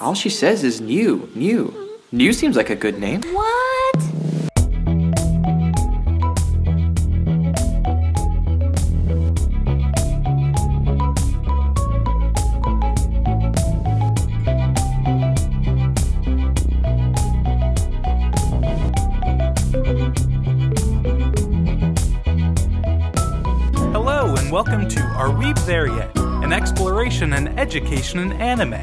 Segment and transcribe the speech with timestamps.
[0.00, 1.98] All she says is new, new.
[2.10, 3.20] New seems like a good name.
[3.20, 3.96] What?
[23.92, 26.10] Hello, and welcome to Are We There Yet?
[26.16, 28.80] An exploration and education in anime.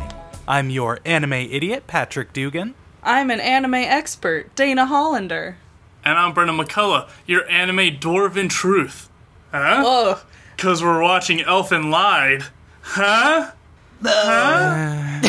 [0.48, 2.74] I'm your anime idiot, Patrick Dugan.
[3.04, 5.58] I'm an anime expert, Dana Hollander.
[6.06, 9.10] And I'm Brendan McCullough, your anime dwarven truth.
[9.52, 9.84] Huh?
[9.86, 10.20] Ugh.
[10.56, 12.44] Because we're watching Elfen Lied.
[12.82, 13.52] Huh?
[14.02, 15.20] Huh?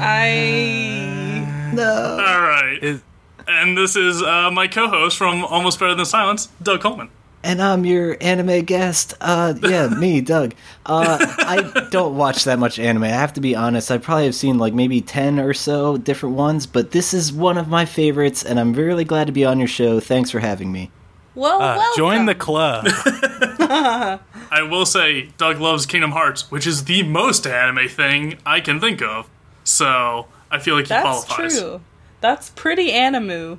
[0.00, 1.70] I.
[1.74, 2.18] No.
[2.18, 2.82] Alright.
[2.82, 3.02] Is
[3.46, 7.10] And this is uh, my co host from Almost Better Than Silence, Doug Coleman.
[7.44, 9.12] And I'm your anime guest.
[9.20, 10.54] Uh, yeah, me, Doug.
[10.86, 13.04] Uh, I don't watch that much anime.
[13.04, 13.90] I have to be honest.
[13.90, 17.58] I probably have seen like maybe 10 or so different ones, but this is one
[17.58, 20.00] of my favorites, and I'm really glad to be on your show.
[20.00, 20.90] Thanks for having me.
[21.34, 22.86] Well, uh, join the club.
[22.88, 24.20] I
[24.62, 29.02] will say, Doug loves Kingdom Hearts, which is the most anime thing I can think
[29.02, 29.28] of.
[29.64, 31.60] So I feel like he That's qualifies.
[31.60, 31.80] true.
[32.20, 33.58] That's pretty animu.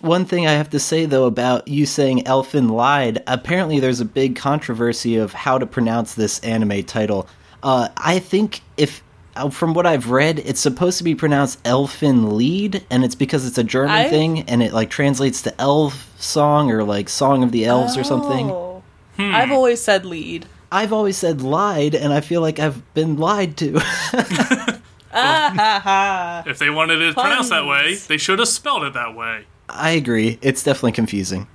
[0.00, 4.04] One thing I have to say though about you saying Elfen lied, apparently there's a
[4.04, 7.28] big controversy of how to pronounce this anime title.
[7.62, 9.02] Uh, I think if
[9.34, 13.46] uh, from what I've read, it's supposed to be pronounced Elfen Lied, and it's because
[13.46, 17.42] it's a German I- thing, and it like translates to elf song or like song
[17.42, 18.50] of the elves or something.
[18.50, 18.82] Oh.
[19.18, 20.46] I've always said lead.
[20.70, 23.80] I've always said lied, and I feel like I've been lied to.
[25.10, 29.46] If they wanted it pronounced that way, they should have spelled it that way.
[29.68, 30.38] I agree.
[30.42, 31.46] It's definitely confusing.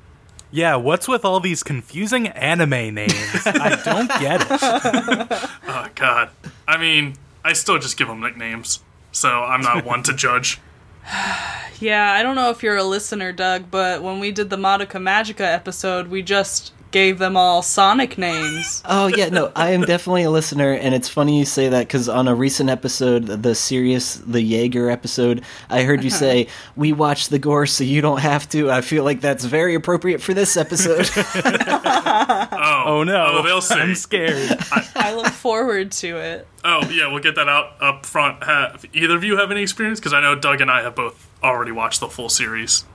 [0.52, 3.14] yeah, what's with all these confusing anime names?
[3.46, 5.50] I don't get it.
[5.68, 6.30] Oh, God.
[6.68, 8.82] I mean, I still just give them nicknames.
[9.12, 10.60] So I'm not one to judge.
[11.80, 15.02] Yeah, I don't know if you're a listener, Doug, but when we did the Madoka
[15.02, 18.82] Magica episode, we just gave them all Sonic names.
[18.86, 22.08] Oh yeah, no, I am definitely a listener, and it's funny you say that because
[22.08, 26.48] on a recent episode, the Sirius the Jaeger episode, I heard you say
[26.78, 28.72] we watch the gore so you don't have to.
[28.72, 31.10] I feel like that's very appropriate for this episode.
[32.06, 33.76] Oh, Oh no, Oh, they'll see.
[33.76, 34.58] I'm scared.
[34.96, 36.48] I look forward to it.
[36.64, 38.44] Oh, yeah, we'll get that out up front.
[38.44, 40.00] Have either of you have any experience?
[40.00, 42.86] Because I know Doug and I have both already watched the full series.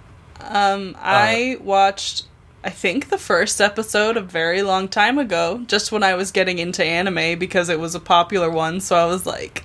[0.40, 2.26] Um, I watched,
[2.64, 6.58] I think, the first episode a very long time ago, just when I was getting
[6.58, 8.80] into anime because it was a popular one.
[8.80, 9.64] So I was like,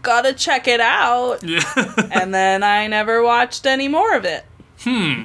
[0.00, 1.40] gotta check it out.
[1.46, 1.62] Yeah.
[2.10, 4.44] and then I never watched any more of it.
[4.80, 5.24] Hmm.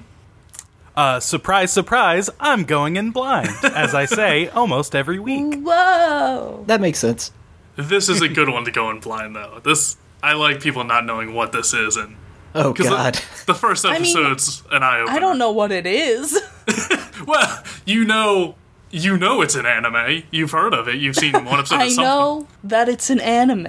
[0.96, 5.62] Uh, surprise, surprise, I'm going in blind, as I say almost every week.
[5.64, 6.64] Whoa!
[6.68, 7.32] that makes sense.
[7.76, 9.62] this is a good one to go in blind, though.
[9.64, 12.16] This I like people not knowing what this is, and
[12.56, 15.16] Oh because God, the, the first mean, episode's an eye opener.
[15.16, 16.40] I don't know what it is.
[17.26, 18.56] Well, you know,
[18.92, 20.24] you know it's an anime.
[20.32, 20.96] You've heard of it.
[20.96, 21.76] You've seen one episode.
[21.76, 22.50] I at some know point.
[22.66, 23.68] that it's an anime.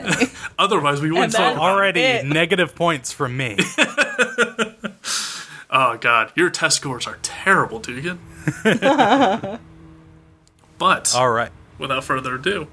[0.59, 1.73] Otherwise, we wouldn't And talk that- about it.
[1.75, 2.27] Already it.
[2.27, 3.57] negative points from me.
[5.71, 8.19] Oh God, your test scores are terrible, Dugan.
[10.79, 11.51] but All right.
[11.79, 12.69] without further ado,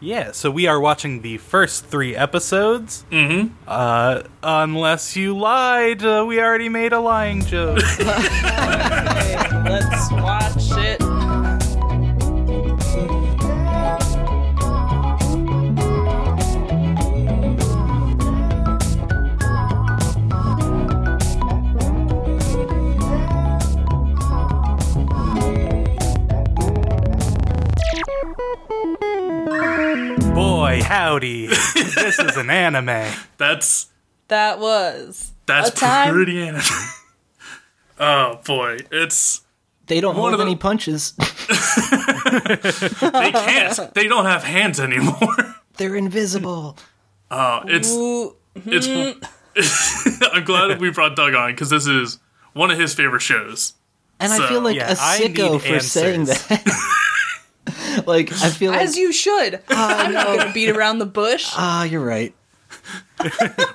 [0.00, 3.04] Yeah, so we are watching the first three episodes.
[3.10, 3.54] Mm-hmm.
[3.68, 7.76] Uh, unless you lied, uh, we already made a lying joke.
[9.68, 11.19] Let's watch it.
[30.40, 31.48] Boy, howdy.
[31.48, 33.12] this is an anime.
[33.36, 33.88] that's
[34.28, 36.14] That was that's a time.
[36.14, 36.62] pretty anime.
[38.00, 39.42] oh boy, it's
[39.86, 41.12] they don't One hold the- any punches.
[41.12, 41.26] they
[43.32, 43.94] can't.
[43.94, 45.36] they don't have hands anymore.
[45.76, 46.78] They're invisible.
[47.30, 48.88] Uh, it's Ooh, it's.
[50.32, 52.18] I'm glad we brought Doug on because this is
[52.54, 53.74] one of his favorite shows.
[54.18, 56.86] And So, I feel like yeah, a I sicko need for saying that.
[58.06, 59.60] like I feel like as you should.
[59.68, 61.46] I'm not gonna beat around the bush.
[61.56, 62.34] ah, you're right.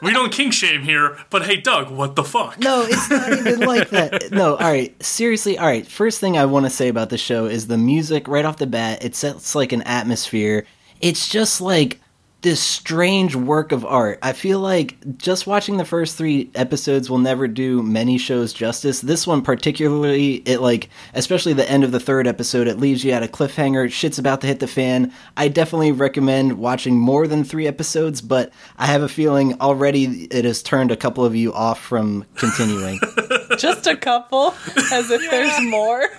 [0.02, 2.58] We don't kink shame here, but hey, Doug, what the fuck?
[2.60, 4.32] No, it's not even like that.
[4.32, 5.04] No, all right.
[5.04, 5.86] Seriously, all right.
[5.86, 8.66] First thing I want to say about the show is the music right off the
[8.66, 9.04] bat.
[9.06, 10.66] It sets like an atmosphere.
[11.00, 12.00] It's just like
[12.46, 14.20] this strange work of art.
[14.22, 19.02] I feel like just watching the first three episodes will never do many shows justice.
[19.02, 23.14] This one particularly, it like, especially the end of the third episode, it leaves you
[23.14, 23.92] at a cliffhanger.
[23.92, 25.12] Shit's about to hit the fan.
[25.36, 30.46] I definitely recommend watching more than three episodes, but I have a feeling already it
[30.46, 33.00] has turned a couple of you off from continuing.
[33.58, 34.54] Just a couple,
[34.92, 36.10] as if there's more.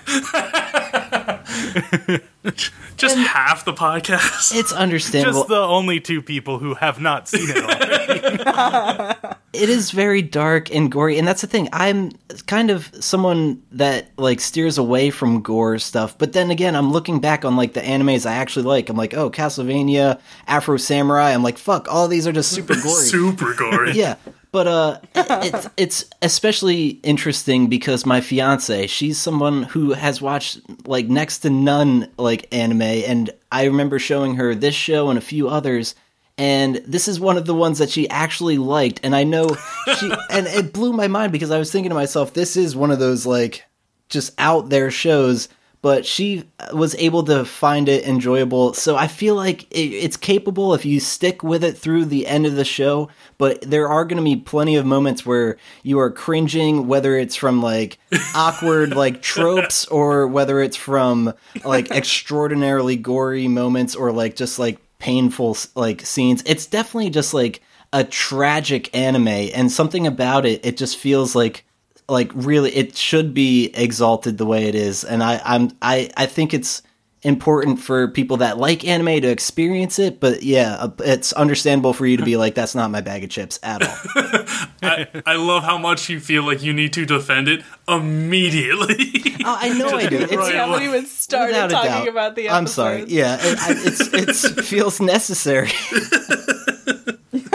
[2.97, 4.57] Just half the podcast.
[4.57, 5.41] it's understandable.
[5.41, 9.37] Just the only two people who have not seen it already.
[9.53, 12.13] it is very dark and gory and that's the thing i'm
[12.47, 17.21] kind of someone that like steers away from gore stuff but then again i'm looking
[17.21, 21.43] back on like the animes i actually like i'm like oh castlevania afro samurai i'm
[21.43, 23.93] like fuck all these are just super gory Super gory.
[23.95, 24.17] yeah
[24.53, 31.07] but uh it's it's especially interesting because my fiance she's someone who has watched like
[31.09, 35.49] next to none like anime and i remember showing her this show and a few
[35.49, 35.95] others
[36.39, 39.57] and this is one of the ones that she actually liked and i know
[39.99, 42.91] she and it blew my mind because i was thinking to myself this is one
[42.91, 43.65] of those like
[44.09, 45.49] just out there shows
[45.87, 48.73] but she uh, was able to find it enjoyable.
[48.73, 52.45] So i feel like it, it's capable if you stick with it through the end
[52.45, 53.09] of the show
[53.39, 57.37] but there are going to be plenty of moments where you are cringing whether it's
[57.37, 57.99] from like
[58.35, 61.33] awkward like tropes or whether it's from
[61.65, 66.43] like extraordinarily gory moments or like just like painful like scenes.
[66.47, 67.63] It's definitely just like
[67.93, 71.65] a tragic anime and something about it it just feels like
[72.09, 76.27] like really it should be exalted the way it is and i i'm i i
[76.27, 76.83] think it's
[77.27, 82.07] important for people that like anime to experience it but yeah uh, it's understandable for
[82.07, 83.89] you to be like that's not my bag of chips at all
[84.83, 89.23] I, I love how much you feel like you need to defend it immediately.
[89.45, 90.53] oh, i know i do it's, Right.
[90.53, 92.57] We haven't even started without talking about the episode.
[92.57, 95.71] i'm sorry yeah it, I, it's it feels necessary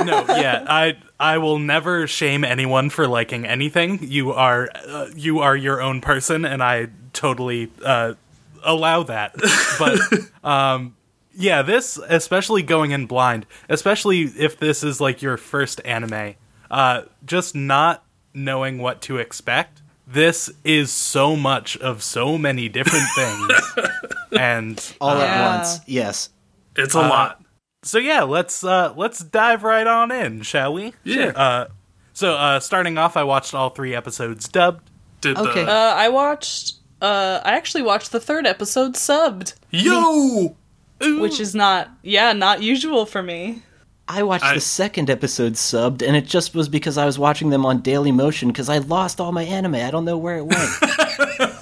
[0.04, 4.00] no, yeah, I I will never shame anyone for liking anything.
[4.02, 8.14] You are uh, you are your own person, and I totally uh,
[8.64, 9.36] allow that.
[9.80, 10.00] But
[10.48, 10.96] um,
[11.34, 16.36] yeah, this especially going in blind, especially if this is like your first anime,
[16.70, 18.04] uh, just not
[18.34, 19.82] knowing what to expect.
[20.08, 23.52] This is so much of so many different things,
[24.38, 25.24] and all Yeah.
[25.24, 26.30] at once yes
[26.76, 27.42] it's a lot.
[27.84, 30.94] so yeah, let's uh let's dive right on in, shall we?
[31.04, 31.28] Yeah.
[31.28, 31.68] Uh
[32.14, 34.90] so uh starting off I watched all 3 episodes dubbed.
[35.22, 35.64] Did okay.
[35.64, 36.74] the Uh, I watched.
[37.02, 40.56] Uh, I actually watched the third episode subbed, yo?
[41.02, 43.64] which is not, yeah, not usual for me.
[44.08, 47.50] I watched I- the second episode subbed, and it just was because I was watching
[47.50, 49.76] them on Daily Motion because I lost all my anime.
[49.76, 50.70] I don't know where it went.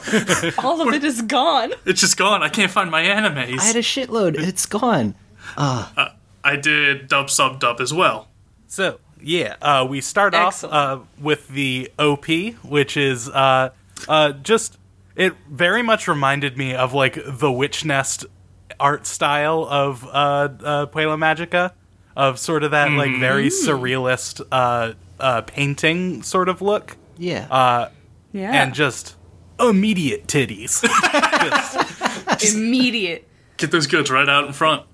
[0.57, 1.71] All of it is gone.
[1.86, 2.41] It's just gone.
[2.41, 3.59] I can't find my animes.
[3.59, 4.39] I had a shitload.
[4.39, 5.13] It's gone.
[5.56, 8.27] I did dub sub dub as well.
[8.68, 10.74] So, yeah, uh we start Excellent.
[10.74, 12.25] off uh with the OP,
[12.63, 13.69] which is uh
[14.07, 14.78] uh just
[15.19, 18.25] it very much reminded me of like the Witch Nest
[18.80, 21.74] art style of uh uh Puella Magica
[22.16, 27.48] of sort of that like very surrealist uh uh painting sort of look Yeah.
[27.51, 27.89] uh
[28.31, 29.16] Yeah, and just
[29.60, 30.81] immediate titties.
[32.39, 33.27] Just- immediate.
[33.57, 34.86] Get those goods right out in front.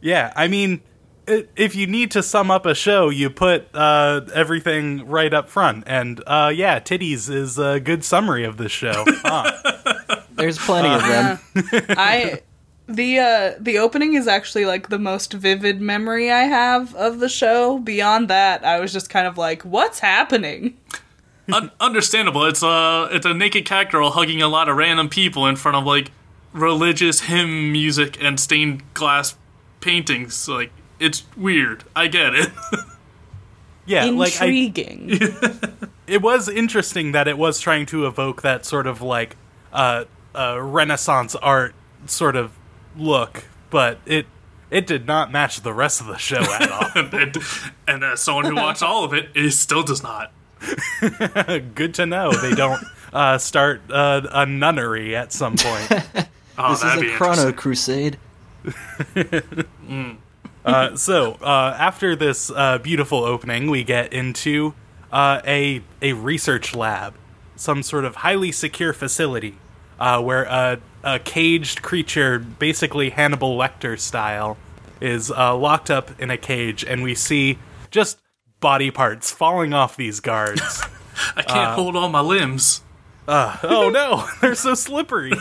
[0.00, 0.95] Yeah, I mean, i
[1.26, 5.84] if you need to sum up a show, you put uh, everything right up front,
[5.86, 9.04] and uh, yeah, titties is a good summary of this show.
[9.28, 10.22] Huh.
[10.34, 11.38] There's plenty of them.
[11.90, 12.42] I
[12.86, 17.28] the uh the opening is actually like the most vivid memory I have of the
[17.28, 17.78] show.
[17.78, 20.76] Beyond that, I was just kind of like, what's happening?
[21.52, 22.44] Un- understandable.
[22.44, 25.76] It's a it's a naked cat girl hugging a lot of random people in front
[25.76, 26.10] of like
[26.52, 29.36] religious hymn music and stained glass
[29.80, 30.48] paintings.
[30.48, 31.84] Like it's weird.
[31.94, 32.50] I get it.
[33.88, 35.10] Yeah, like I, Intriguing.
[36.08, 39.36] it was interesting that it was trying to evoke that sort of like
[39.72, 41.72] uh, uh, Renaissance art
[42.06, 42.50] sort of
[42.96, 44.26] look, but it
[44.72, 46.90] it did not match the rest of the show at all.
[47.12, 47.36] and,
[47.86, 50.32] and as someone who watched all of it, it still does not.
[51.76, 55.92] good to know they don't uh, start uh, a nunnery at some point.
[56.58, 58.16] Oh, This is that'd a be Chrono interesting.
[59.14, 60.16] Crusade.
[60.66, 64.74] Uh, so uh, after this uh, beautiful opening, we get into
[65.12, 67.14] uh, a a research lab,
[67.54, 69.56] some sort of highly secure facility
[69.98, 74.56] uh, where a, a caged creature, basically Hannibal Lecter style,
[75.00, 77.58] is uh, locked up in a cage, and we see
[77.90, 78.18] just
[78.60, 80.82] body parts falling off these guards.
[81.36, 82.82] I can't hold all my limbs.
[83.62, 85.32] oh no, they're so slippery.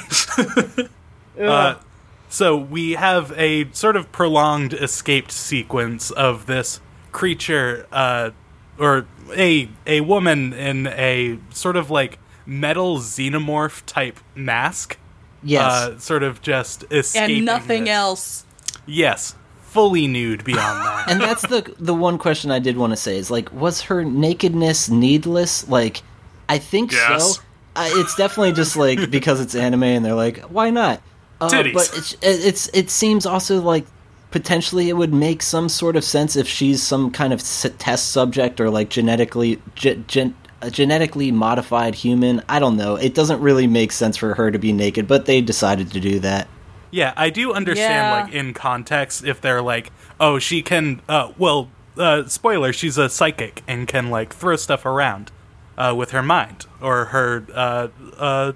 [2.35, 6.81] So we have a sort of prolonged escaped sequence of this
[7.13, 8.31] creature, uh,
[8.77, 14.97] or a a woman in a sort of like metal xenomorph type mask.
[15.43, 15.61] Yes.
[15.71, 17.37] Uh, sort of just escaping.
[17.37, 17.93] and nothing this.
[17.93, 18.45] else.
[18.85, 21.05] Yes, fully nude beyond that.
[21.09, 24.03] and that's the the one question I did want to say is like, was her
[24.03, 25.69] nakedness needless?
[25.69, 26.01] Like,
[26.49, 27.35] I think Yes.
[27.37, 27.41] so.
[27.77, 31.01] Uh, it's definitely just like because it's anime, and they're like, why not?
[31.41, 31.73] Uh, Titties.
[31.73, 33.85] But it's, it's it seems also like
[34.31, 37.41] potentially it would make some sort of sense if she's some kind of
[37.77, 42.41] test subject or like genetically ge- gen- a genetically modified human.
[42.49, 42.95] I don't know.
[42.95, 46.19] It doesn't really make sense for her to be naked, but they decided to do
[46.19, 46.47] that.
[46.91, 48.23] Yeah, I do understand, Yeah.
[48.23, 53.09] like, in context, if they're like, oh, she can, uh, well, uh, spoiler, she's a
[53.09, 55.29] psychic and can, like, throw stuff around
[55.77, 57.87] uh, with her mind or her, uh,
[58.17, 58.51] uh,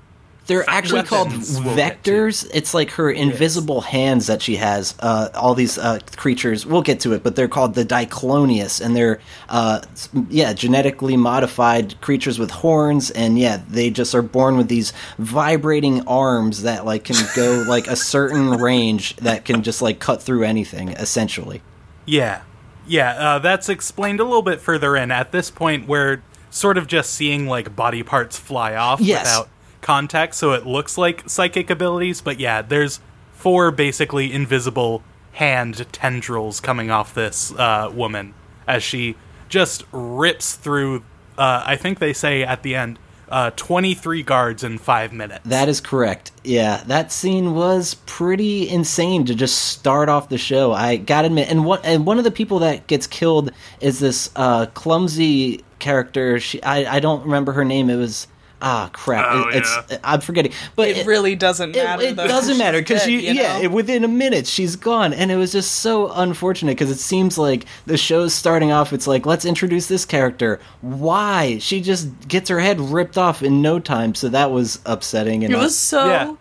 [0.49, 2.11] They're actually called weapons we'll get to.
[2.11, 2.49] vectors.
[2.53, 4.95] It's like her invisible hands that she has.
[4.99, 8.95] Uh, all these uh, creatures, we'll get to it, but they're called the Diclonius, and
[8.95, 9.79] they're uh,
[10.29, 16.05] yeah genetically modified creatures with horns, and yeah, they just are born with these vibrating
[16.07, 20.43] arms that like can go like a certain range that can just like cut through
[20.43, 21.61] anything, essentially.
[22.05, 22.41] yeah.
[22.87, 25.11] Yeah, uh, that's explained a little bit further in.
[25.11, 29.25] At this point, we're sort of just seeing, like, body parts fly off Yes.
[29.25, 29.49] without
[29.81, 32.99] context, so it looks like psychic abilities, but yeah, there's
[33.33, 38.33] four basically invisible hand tendrils coming off this uh, woman
[38.67, 39.15] as she
[39.47, 41.03] just rips through.
[41.37, 45.41] Uh, I think they say at the end, uh, 23 guards in five minutes.
[45.45, 46.31] That is correct.
[46.43, 50.73] Yeah, that scene was pretty insane to just start off the show.
[50.73, 54.31] I gotta admit, and one and one of the people that gets killed is this
[54.35, 56.39] uh, clumsy character.
[56.39, 57.89] She, I, I don't remember her name.
[57.89, 58.27] It was
[58.61, 59.25] ah crap.
[59.29, 62.03] Oh, It- it's I'm forgetting, but It really doesn't matter.
[62.03, 62.27] it though.
[62.27, 63.63] doesn't matter because She's she, you yeah, know?
[63.63, 67.37] it, within a minute she's gone, and it was just so unfortunate because it seems
[67.37, 68.91] like the show's starting off.
[68.93, 70.59] It's like let's introduce this character.
[70.81, 74.15] Why she just gets her head ripped off in no time?
[74.15, 75.43] So that was upsetting.
[75.43, 76.05] And It was so.
[76.07, 76.33] Yeah.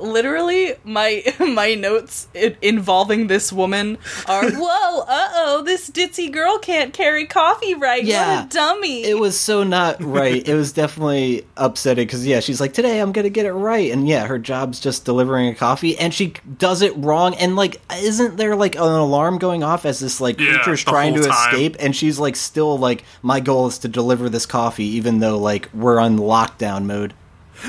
[0.00, 6.58] Literally, my my notes i involving this woman are whoa, uh oh, this ditzy girl
[6.58, 8.02] can't carry coffee right.
[8.04, 8.36] Yeah.
[8.42, 9.04] What a dummy.
[9.04, 10.46] it was so not right.
[10.46, 14.08] it was definitely upsetting because yeah, she's like today I'm gonna get it right, and
[14.08, 17.34] yeah, her job's just delivering a coffee, and she does it wrong.
[17.34, 21.14] And like, isn't there like an alarm going off as this like Yeah, creature's trying
[21.14, 21.30] to time.
[21.30, 25.38] escape, and she's like still like my goal is to deliver this coffee, even though
[25.38, 27.14] like we're on lockdown mode.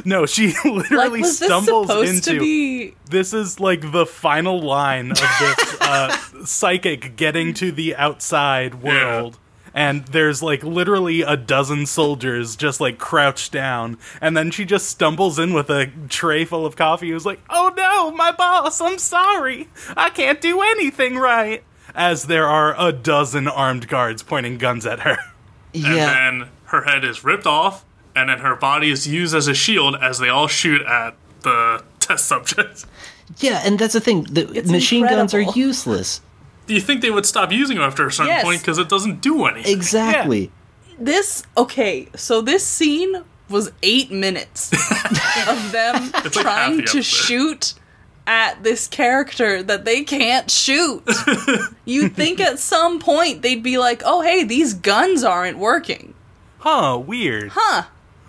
[0.06, 2.34] No, she like, literally was this stumbles supposed into.
[2.34, 2.96] to be?
[3.10, 9.38] This is like the final line of this uh, psychic getting to the outside world.
[9.74, 13.98] And there's like literally a dozen soldiers just like crouched down.
[14.20, 17.10] And then she just stumbles in with a tray full of coffee.
[17.12, 19.70] Who's like, oh no, my boss, I'm sorry.
[19.96, 21.64] I can't do anything right.
[21.96, 25.18] As there are a dozen armed guards pointing guns at her.
[25.74, 29.48] And Yeah, then her head is ripped off, and then her body is used as
[29.48, 32.86] a shield as they all shoot at the test subjects.
[33.40, 34.24] yeah, and that's the thing.
[34.24, 36.22] The It's machine guns are useless.
[36.68, 38.44] Do you think they would stop using them after a certain Yes.
[38.44, 39.74] point because it doesn't do anything?
[39.76, 40.52] Exactly.
[41.00, 44.72] This okay, so this scene was eight minutes
[45.48, 47.74] of them It's like trying the to shoot
[48.28, 51.02] at this character that they can't shoot.
[51.86, 56.14] You'd think at some point they'd be like, "Oh, hey, these guns aren't working."
[56.60, 57.52] Huh, weird.
[57.56, 57.84] Huh.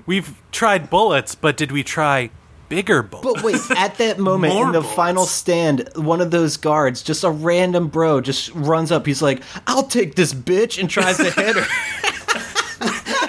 [0.06, 2.30] We've tried bullets, but did we try
[2.68, 3.34] bigger bullets?
[3.34, 4.94] But wait, at that moment in the bullets.
[4.96, 9.06] final stand, one of those guards, just a random bro, just runs up.
[9.06, 11.66] He's like, "I'll take this bitch," and tries to hit her.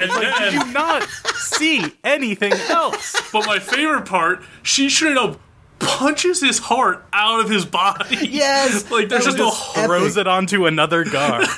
[0.03, 1.03] And Did then, you not
[1.35, 3.15] see anything else?
[3.31, 5.39] but my favorite part, she straight up
[5.83, 8.17] punches his heart out of his body.
[8.29, 9.83] Yes, like there's that just a was whole.
[9.83, 9.87] epic.
[9.89, 11.45] Throws it onto another guard.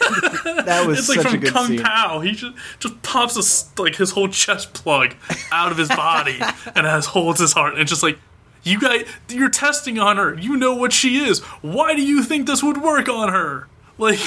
[0.66, 1.80] That was It's like such a from good Kung scene.
[1.84, 2.20] Pao.
[2.22, 5.14] He just just pops a s like his whole chest plug
[5.52, 6.40] out of his body
[6.76, 8.18] and has holds his heart and just like
[8.64, 10.34] you guys, you're testing on her.
[10.34, 11.40] You know what she is.
[11.62, 13.68] Why do you think this would work on her?
[14.00, 14.18] Like,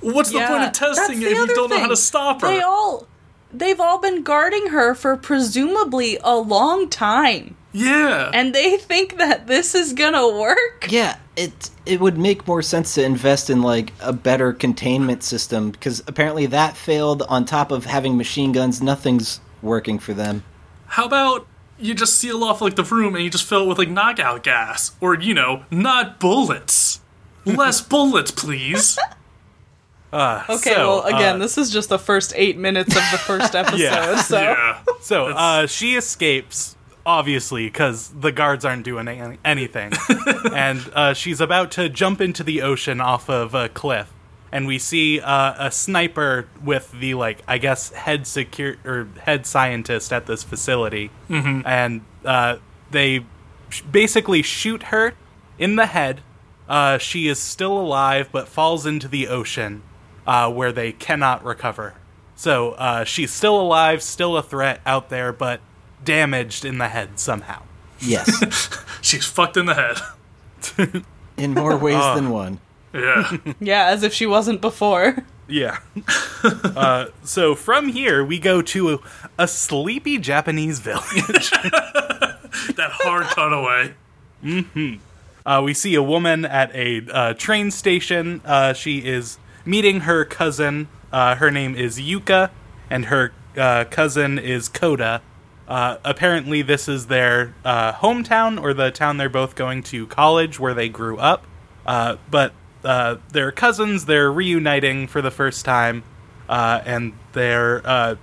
[0.00, 2.48] what's the point of testing it if you don't know how to stop her?
[2.48, 3.06] They all
[3.52, 7.56] they've all been guarding her for presumably a long time.
[7.72, 10.86] Yeah, And they think that this is gonna work?
[10.90, 15.70] Yeah, it it would make more sense to invest in like a better containment system
[15.70, 17.22] because apparently that failed.
[17.28, 20.44] On top of having machine guns, nothing's working for them.
[20.86, 21.46] how about
[21.78, 24.42] you just seal off like the room and you just fill it with like knockout
[24.44, 27.00] gas, or you know, not bullets.
[27.44, 28.98] Less bullets, please.
[30.14, 33.54] Okay, So, well again, uh, this is just the first eight minutes of the first
[33.62, 34.16] episode, Yeah.
[34.16, 34.82] so yeah.
[35.00, 39.92] So uh, she escapes obviously, because the guards aren't doing any- anything.
[40.52, 44.12] and uh, she's about to jump into the ocean off of a cliff.
[44.50, 49.46] And we see uh, a sniper with the like, I guess, head secure or head
[49.46, 51.10] scientist at this facility,
[51.64, 52.56] and uh,
[52.90, 53.24] they
[53.70, 55.14] sh- basically shoot her
[55.58, 56.20] in the head.
[56.68, 59.82] Uh, she is still alive, but falls into the ocean,
[60.26, 61.94] uh, where they cannot recover.
[62.36, 65.60] So uh, she's still alive, still a threat out there, but
[66.04, 67.62] damaged in the head somehow.
[68.00, 68.68] Yes,
[69.00, 71.04] She's fucked in the head.
[71.36, 72.58] in more ways than one.
[72.92, 73.36] Yeah.
[73.60, 75.24] Yeah, as if she wasn't before.
[75.48, 75.78] Yeah.
[76.44, 78.98] uh, so from here, we go to a,
[79.38, 81.50] a sleepy Japanese village.
[81.50, 83.94] that hard cutaway.
[85.44, 88.40] Uh, we see a woman at a uh, train station.
[88.44, 90.88] Uh, she is meeting her cousin.
[91.12, 92.50] Uh, her name is Yuka,
[92.90, 95.22] and her uh, cousin is Koda.
[95.68, 100.58] Uh, apparently, this is their uh, hometown or the town they're both going to college
[100.60, 101.46] where they grew up.
[101.86, 102.52] Uh, but
[102.84, 104.06] uh, they're cousins.
[104.06, 106.02] They're reuniting for the first time,
[106.48, 108.16] uh, and they're uh,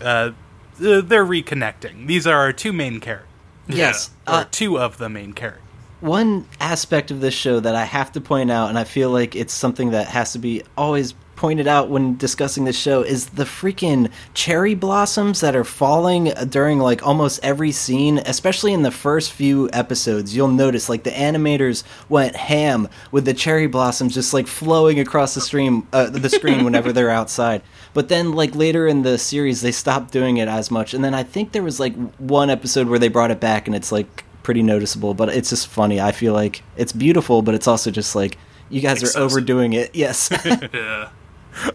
[0.00, 0.30] uh,
[0.78, 2.06] they're reconnecting.
[2.06, 3.28] These are our two main characters,
[3.68, 5.62] Yes, or uh, two of the main characters.
[6.00, 9.34] one aspect of this show that I have to point out, and I feel like
[9.36, 13.44] it's something that has to be always pointed out when discussing this show, is the
[13.44, 19.32] freaking cherry blossoms that are falling during like almost every scene, especially in the first
[19.32, 20.36] few episodes.
[20.36, 25.34] You'll notice like the animators went ham with the cherry blossoms just like flowing across
[25.34, 27.62] the stream, uh, the screen whenever they're outside.
[27.94, 30.94] But then, like later in the series, they stopped doing it as much.
[30.94, 33.76] And then I think there was like one episode where they brought it back, and
[33.76, 36.00] it's like pretty noticeable, but it's just funny.
[36.00, 38.38] I feel like it's beautiful, but it's also just like
[38.70, 39.94] you guys are overdoing it.
[39.94, 40.30] Yes.
[40.72, 41.10] Yeah.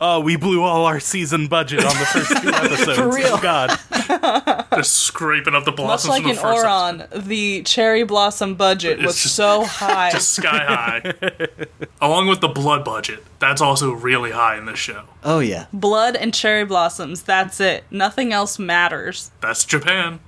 [0.01, 2.97] Oh, we blew all our season budget on the first two episodes.
[2.97, 3.27] For real.
[3.33, 4.65] Oh, God.
[4.75, 6.09] Just scraping up the blossoms.
[6.09, 7.21] Much blossoms like from in the first episode.
[7.21, 10.11] Oron, the cherry blossom budget It's was just- so high.
[10.11, 11.47] Just sky high.
[12.01, 13.23] Along with the blood budget.
[13.39, 15.03] That's also really high in this show.
[15.23, 15.67] oh yeah.
[15.73, 17.83] Blood and cherry blossoms, that's it.
[17.91, 19.31] Nothing else matters.
[19.41, 20.19] That's Japan.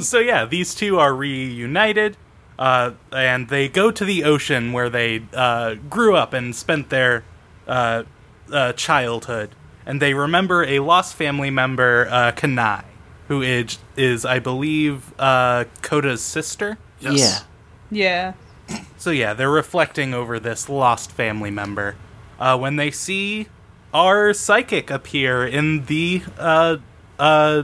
[0.00, 2.16] so yeah, these two are reunited,
[2.58, 7.24] uh, and they go to the ocean where they uh, grew up and spent their
[7.66, 8.04] uh,
[8.52, 9.50] uh, childhood,
[9.86, 12.84] and they remember a lost family member, uh, Kanae,
[13.28, 16.78] who is, is I believe, uh, Koda's sister.
[17.00, 17.46] Yes.
[17.90, 18.34] Yeah.
[18.68, 18.78] Yeah.
[18.96, 21.96] So yeah, they're reflecting over this lost family member
[22.38, 23.48] uh, when they see
[23.92, 26.78] our psychic appear in the uh,
[27.18, 27.62] uh, uh,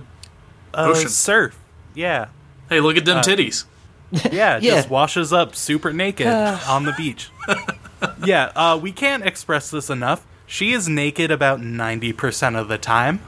[0.76, 1.08] Ocean.
[1.08, 1.58] surf.
[1.94, 2.28] Yeah,
[2.68, 3.64] Hey, look at them titties.
[4.12, 4.74] yeah, Yeah.
[4.76, 6.26] just washes up super naked
[6.68, 7.30] on the beach.
[8.24, 10.26] yeah, uh, we can't express this enough.
[10.46, 13.20] She is naked about ninety percent of the time.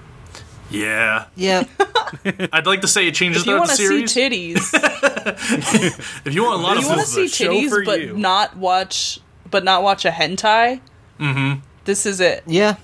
[0.73, 1.27] Yeah.
[1.37, 1.65] Yeah.
[2.53, 4.73] I'd like to say it changes If you throughout want the to see series.
[4.73, 8.17] titties, if you want a lot if of you want to see titties but you.
[8.17, 10.81] not watch but not watch a hentai,
[11.21, 11.61] mm-hmm.
[11.85, 12.43] this is it.
[12.47, 12.77] Yeah.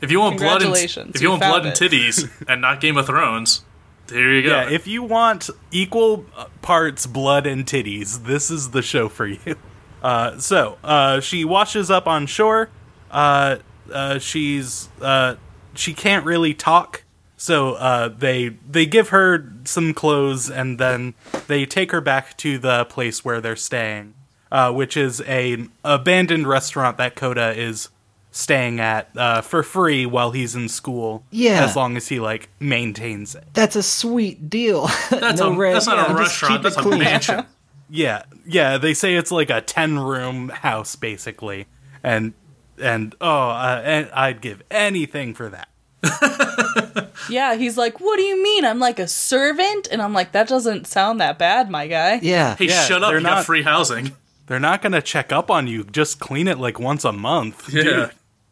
[0.00, 2.80] if you want blood and if you you want blood found and titties and not
[2.80, 3.64] Game of Thrones,
[4.08, 4.48] there you go.
[4.50, 9.26] Yeah, if you want equal uh, parts blood and titties, this is the show for
[9.26, 9.56] you.
[10.02, 12.68] Uh, so uh, she washes up on shore.
[13.10, 13.56] Uh,
[13.92, 15.36] uh, she's uh,
[15.74, 17.04] she can't really talk,
[17.36, 21.14] so uh, they they give her some clothes and then
[21.46, 24.14] they take her back to the place where they're staying,
[24.52, 27.88] uh, which is a abandoned restaurant that Coda is
[28.32, 31.24] staying at uh, for free while he's in school.
[31.30, 31.64] Yeah.
[31.64, 33.44] as long as he like maintains it.
[33.54, 34.88] That's a sweet deal.
[35.10, 35.74] that's, No a, rent.
[35.74, 36.62] that's not Yeah, a restaurant.
[36.62, 36.98] That's a clean.
[37.00, 37.46] mansion.
[37.88, 38.78] Yeah, yeah.
[38.78, 41.66] They say it's like a ten room house, basically,
[42.02, 42.32] and
[42.80, 45.68] and oh, uh, and I'd give anything for that.
[47.28, 48.64] Yeah, he's like, "What do you mean?
[48.64, 52.54] I'm like a servant?" And I'm like, "That doesn't sound that bad, my guy." Yeah.
[52.56, 53.08] Hey, Yeah, shut up!
[53.10, 54.12] they're You got not- free housing.
[54.46, 55.82] They're not gonna check up on you.
[55.82, 57.68] Just clean it like once a month.
[57.72, 57.82] Yeah.
[57.82, 58.10] Dude,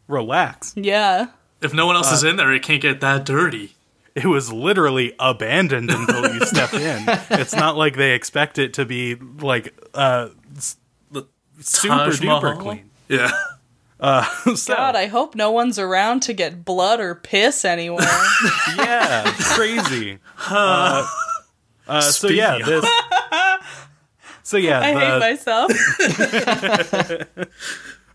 [0.09, 0.73] relax.
[0.75, 1.27] Yeah.
[1.61, 3.75] If no one else Uh, is in there, it can't get that dirty.
[4.15, 7.03] It was literally abandoned until you step in.
[7.31, 10.77] It's not like they expect it to be like uh s-
[11.59, 12.41] super Taj Mahal.
[12.41, 12.89] duper clean.
[13.09, 13.31] Yeah.
[13.97, 14.25] Uh,
[14.55, 18.05] So, God, I hope no one's around to get blood or piss anywhere.
[18.77, 20.19] yeah, crazy.
[20.49, 21.07] Uh,
[21.87, 22.85] uh, so yeah, this.
[24.43, 25.71] So yeah, I the, hate myself.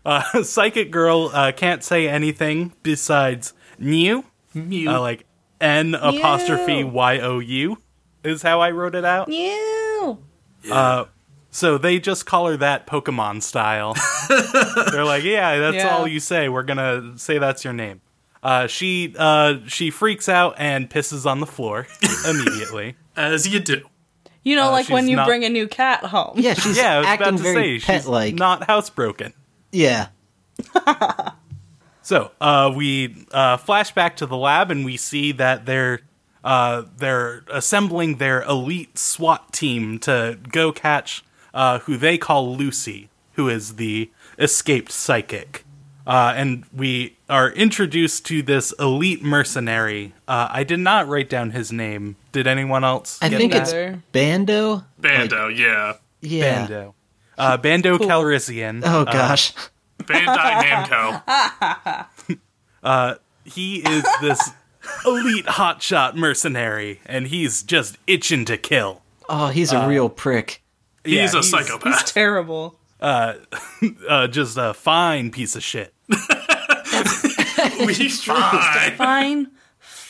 [0.05, 4.87] uh, psychic girl uh, can't say anything besides new, Mew.
[4.89, 5.25] uh, like
[5.61, 7.77] N apostrophe Y O U
[8.23, 9.29] is how I wrote it out.
[9.29, 10.19] Ew.
[11.53, 13.93] So they just call her that Pokemon style.
[14.91, 15.97] They're like, yeah, that's Yeah.
[15.97, 16.47] all you say.
[16.47, 17.99] We're gonna say that's your name.
[18.41, 21.87] Uh, she uh, she freaks out and pisses on the floor
[22.27, 22.95] immediately.
[23.17, 23.81] As you do.
[24.43, 26.33] You know, Uh, like when she's you not- bring a new cat home.
[26.37, 28.33] Yeah, she's yeah, I was acting about to very say pet she's like.
[28.35, 29.33] not housebroken.
[29.71, 30.07] yeah.
[32.01, 36.01] So uh, we uh, flash back to the lab and we see that they're
[36.43, 43.09] uh, they're assembling their elite SWAT team to go catch uh, who they call Lucy,
[43.33, 44.09] who is the
[44.39, 45.63] escaped psychic.
[46.07, 50.13] Uh, and we are introduced to this elite mercenary.
[50.27, 52.15] Uh, I did not write down his name.
[52.31, 53.19] Did anyone else?
[53.21, 53.61] I get think that?
[53.61, 54.01] it's There.
[54.11, 54.83] Bando.
[54.97, 55.93] Bando, yeah.
[56.21, 56.65] Yeah.
[56.65, 56.95] Bando.
[57.37, 58.07] Uh, Bando Cool.
[58.07, 58.81] Calrissian.
[58.83, 59.53] Oh gosh.
[60.03, 60.61] Bandai
[62.27, 62.37] Namco.
[62.83, 63.13] Uh,
[63.45, 64.49] he is this
[65.05, 69.03] elite hotshot mercenary, and he's just itching to kill.
[69.29, 70.63] Oh, he's a uh, real prick.
[71.03, 71.83] He's Yeah, a he's- psychopath.
[72.01, 72.79] He's terrible.
[72.99, 73.35] Uh,
[74.09, 75.93] uh, just a fine piece of shit.
[77.85, 78.95] we fine.
[78.95, 79.51] Fine.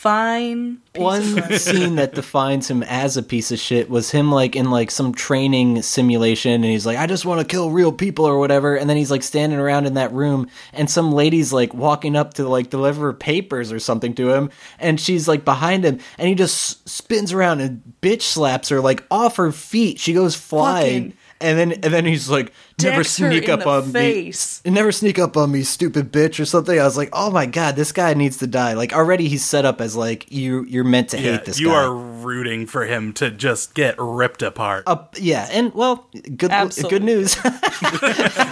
[0.02, 0.78] Fine.
[0.96, 1.22] One
[1.58, 5.14] scene that defines him as a piece of shit was him like in like some
[5.14, 8.74] training simulation and he's like, I just want to kill real people or whatever.
[8.74, 12.34] And then he's like standing around in that room and some lady's like walking up
[12.34, 14.50] to like deliver papers or something to him.
[14.80, 19.04] And she's like behind him and he just spins around and bitch slaps her like
[19.08, 20.00] off her feet.
[20.00, 21.10] She goes flying.
[21.10, 24.62] Fucking and then and then he's like, never Decks sneak up on face.
[24.64, 24.70] me.
[24.70, 26.78] Never sneak up on me, stupid bitch, or something.
[26.78, 28.74] I was like, oh my god, this guy needs to die.
[28.74, 31.68] Like already he's set up as like you you're meant to Yeah, hate this you
[31.68, 31.74] guy.
[31.84, 34.84] are rooting for him to just get ripped apart.
[34.86, 36.98] Uh, yeah, and well, good Absolutely.
[36.98, 37.34] good news.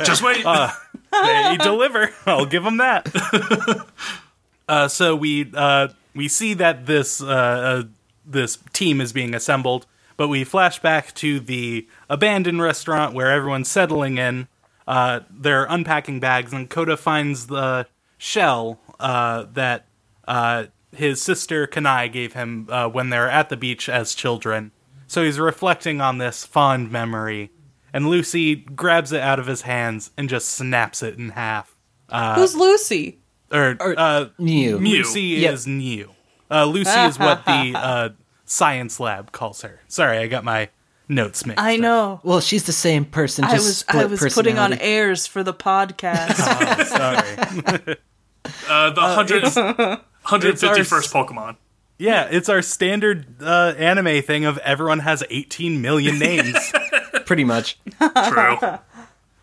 [0.04, 0.44] Just wait.
[0.44, 2.10] they deliver.
[2.26, 3.08] I'll give him that.
[4.68, 7.82] uh, so we uh, we see that this uh, uh,
[8.26, 9.86] this team is being assembled,
[10.20, 14.48] but we flash back to the abandoned restaurant where everyone's settling in.
[14.86, 17.86] Uh, they're unpacking bags, and Coda finds the
[18.18, 19.86] shell uh, that
[20.28, 24.72] uh, his sister Kanae gave him uh, when they're at the beach as children.
[25.06, 27.50] So he's reflecting on this fond memory,
[27.90, 31.74] and Lucy grabs it out of his hands and just snaps it in half.
[32.34, 33.20] Who's Lucy?
[33.50, 34.76] Or, uh, New.
[34.76, 35.54] Lucy Yep.
[35.54, 36.10] is new.
[36.50, 38.08] Uh, Lucy is what the uh,
[38.50, 39.80] science lab calls her.
[39.86, 40.68] Sorry, I got my
[41.08, 41.62] notes mixed.
[41.62, 41.80] I up.
[41.80, 42.20] know.
[42.24, 43.44] Well, she's the same person.
[43.44, 46.34] I was split I was putting on airs for the podcast.
[46.40, 47.96] Oh, sorry.
[48.68, 49.42] Uh, the 100,
[50.24, 51.56] 151st our- Pokemon.
[51.98, 56.72] yeah, it's our standard uh, anime thing of everyone has 18 million names.
[57.26, 57.78] pretty much.
[58.28, 58.56] True.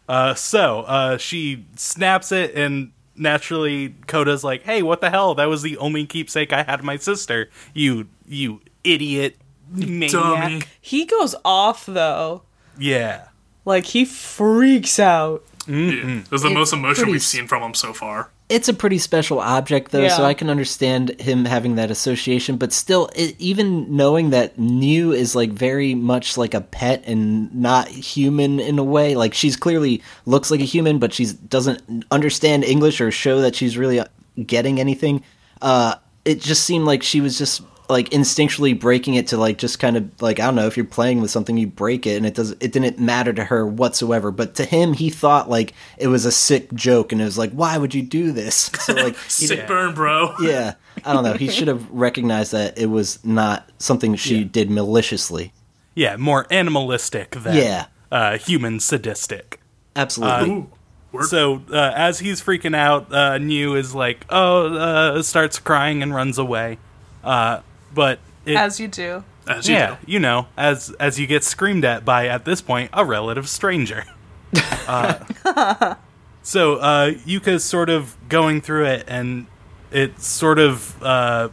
[0.10, 5.36] Uh, so uh, she snaps it, and naturally, Coda's like, "Hey, what the hell?
[5.36, 7.50] That was the only keepsake I had my sister.
[7.76, 8.62] You, you
[8.94, 9.38] idiot,
[9.72, 10.62] maniac." Dummy.
[10.82, 12.44] he goes off though.
[12.80, 13.28] Yeah,
[13.66, 15.44] Like he freaks out.
[15.68, 16.20] Yeah.
[16.20, 18.30] It was the most emotion pretty we've seen from him so far.
[18.50, 22.56] It's a pretty special object, though, so I can understand him having that association.
[22.56, 27.54] But still, it, even knowing that New is like very much like a pet and
[27.54, 32.06] not human in a way, like she's clearly looks like a human, but she doesn't
[32.10, 34.06] understand English or show that she's really uh,
[34.46, 35.24] getting anything.
[35.62, 39.80] Uh, it just seemed like she was just like instinctually breaking it to like just
[39.80, 42.26] kind of like I don't know if you're playing with something you break it and
[42.26, 46.08] it does it didn't matter to her whatsoever but to him he thought like it
[46.08, 49.16] was a sick joke and it was like why would you do this so like
[49.16, 50.34] he Sick burn, bro.
[50.42, 50.74] yeah
[51.06, 55.54] I don't know he should have recognized that it was not something she did maliciously
[55.96, 57.86] yeah, more animalistic than Yeah.
[58.12, 59.60] uh, human sadistic.
[59.96, 60.70] absolutely Ooh.
[61.12, 61.24] Word.
[61.26, 66.14] So uh, as he's freaking out, uh, New is like, "Oh," uh, starts crying and
[66.14, 66.78] runs away.
[67.24, 67.62] Uh,
[67.98, 69.24] but it, As you do.
[69.48, 70.12] As you yeah, do.
[70.12, 74.06] you know, as as you get screamed at by at this point a relative stranger.
[74.88, 75.96] uh,
[76.44, 79.48] so uh, Yuka's sort of going through it, and
[79.90, 81.50] it's sort of uh,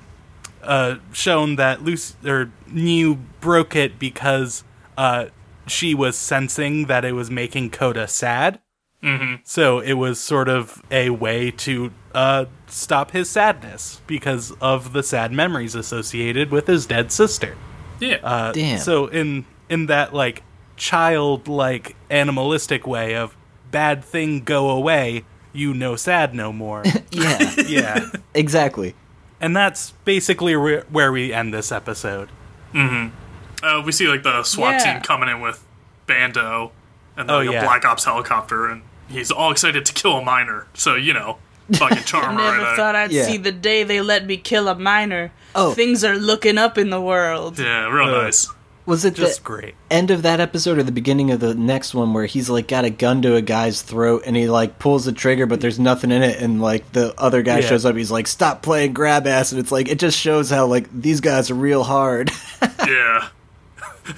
[0.63, 4.65] uh, shown that Lucy or New broke it because
[4.99, 5.27] uh,
[5.67, 8.61] she was sensing that it was making Coda sad.
[9.03, 9.37] Mm-hmm.
[9.45, 15.03] So it was sort of a way to uh, stop his sadness because of the
[15.03, 17.57] sad memories associated with his dead sister.
[18.01, 18.17] Yeah.
[18.23, 18.79] Uh, Damn.
[18.79, 20.43] So in in that like
[20.77, 23.37] childlike animalistic way of
[23.71, 26.83] bad thing go away, you no sad no more.
[27.11, 28.95] yeah yeah, exactly
[29.41, 32.31] and that's basically where, where we end this episode.
[32.75, 34.95] uh, we see like the SWAT Yeah.
[34.95, 35.63] team coming in with
[36.07, 36.73] Bando
[37.17, 37.61] and Oh, like, yeah.
[37.61, 40.67] a Black Ops helicopter, and he's all excited to kill a miner.
[40.75, 41.39] So you know,
[41.73, 42.41] fucking charmer.
[42.43, 42.95] Never right thought.
[42.97, 43.25] I'd Yeah.
[43.25, 45.33] see the day they let me kill a miner.
[45.55, 45.73] Oh.
[45.73, 47.59] Things are looking up in the world.
[47.59, 48.49] Yeah, real Uh, nice.
[48.87, 49.75] was it Just the great.
[49.91, 52.85] end of that episode or the beginning of the next one where he's like got
[52.85, 56.11] a gun to a guy's throat and he like pulls the trigger but there's nothing
[56.11, 57.69] in it and like the other guy Yeah.
[57.69, 60.67] shows up he's like stop playing grab ass and it's like it just shows how
[60.67, 62.31] like these guys are real hard
[62.87, 63.29] Yeah.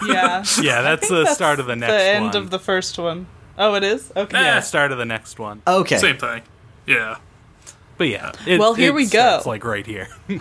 [0.05, 0.43] Yeah.
[0.61, 2.37] Yeah, that's think the start of the next The end one.
[2.37, 3.27] of the first one.
[3.57, 4.11] Oh, it is?
[4.17, 4.37] Okay.
[4.37, 5.63] yeah, start of the next one.
[5.67, 5.99] Okay.
[5.99, 6.43] Same thing.
[6.87, 7.17] Yeah.
[7.99, 9.09] But yeah, it, Well, here it we go.
[9.09, 10.09] starts, like right here.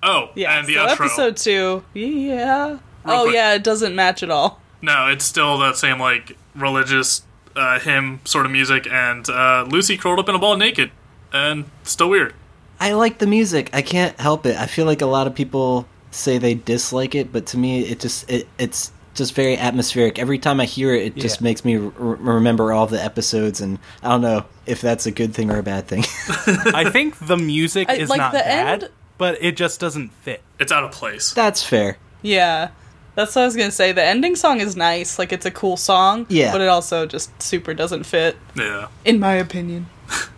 [0.00, 0.56] Oh, Yeah.
[0.58, 0.92] and the so outro.
[0.92, 1.84] episode two.
[1.92, 2.68] Yeah.
[2.68, 3.34] Real oh, quick.
[3.34, 4.60] yeah, it doesn't match at all.
[4.80, 7.22] No, it's still that same like religious
[7.56, 10.92] uh, hymn sort of music, and uh, Lucy curled up in a ball naked,
[11.32, 12.32] and still weird.
[12.78, 13.70] I like the music.
[13.72, 14.56] I can't help it.
[14.56, 17.98] I feel like a lot of people say they dislike it, but to me, it
[17.98, 20.18] just it, it's just very atmospheric.
[20.18, 23.78] Every time I hear it, it just makes me r- remember all the episodes, and
[24.02, 26.04] I don't know if that's a good thing or a bad thing.
[26.74, 30.12] I think the music I- is like not the bad, end- but it just doesn't
[30.22, 30.42] fit.
[30.58, 31.32] It's out of place.
[31.34, 31.98] that's fair.
[32.22, 32.70] Yeah.
[33.14, 33.90] That's what I was going to say.
[33.90, 35.18] The ending song is nice.
[35.18, 36.24] Like, it's a cool song.
[36.28, 36.52] Yeah.
[36.52, 38.36] But it also just super doesn't fit.
[38.56, 38.86] Yeah.
[39.04, 39.86] in my opinion.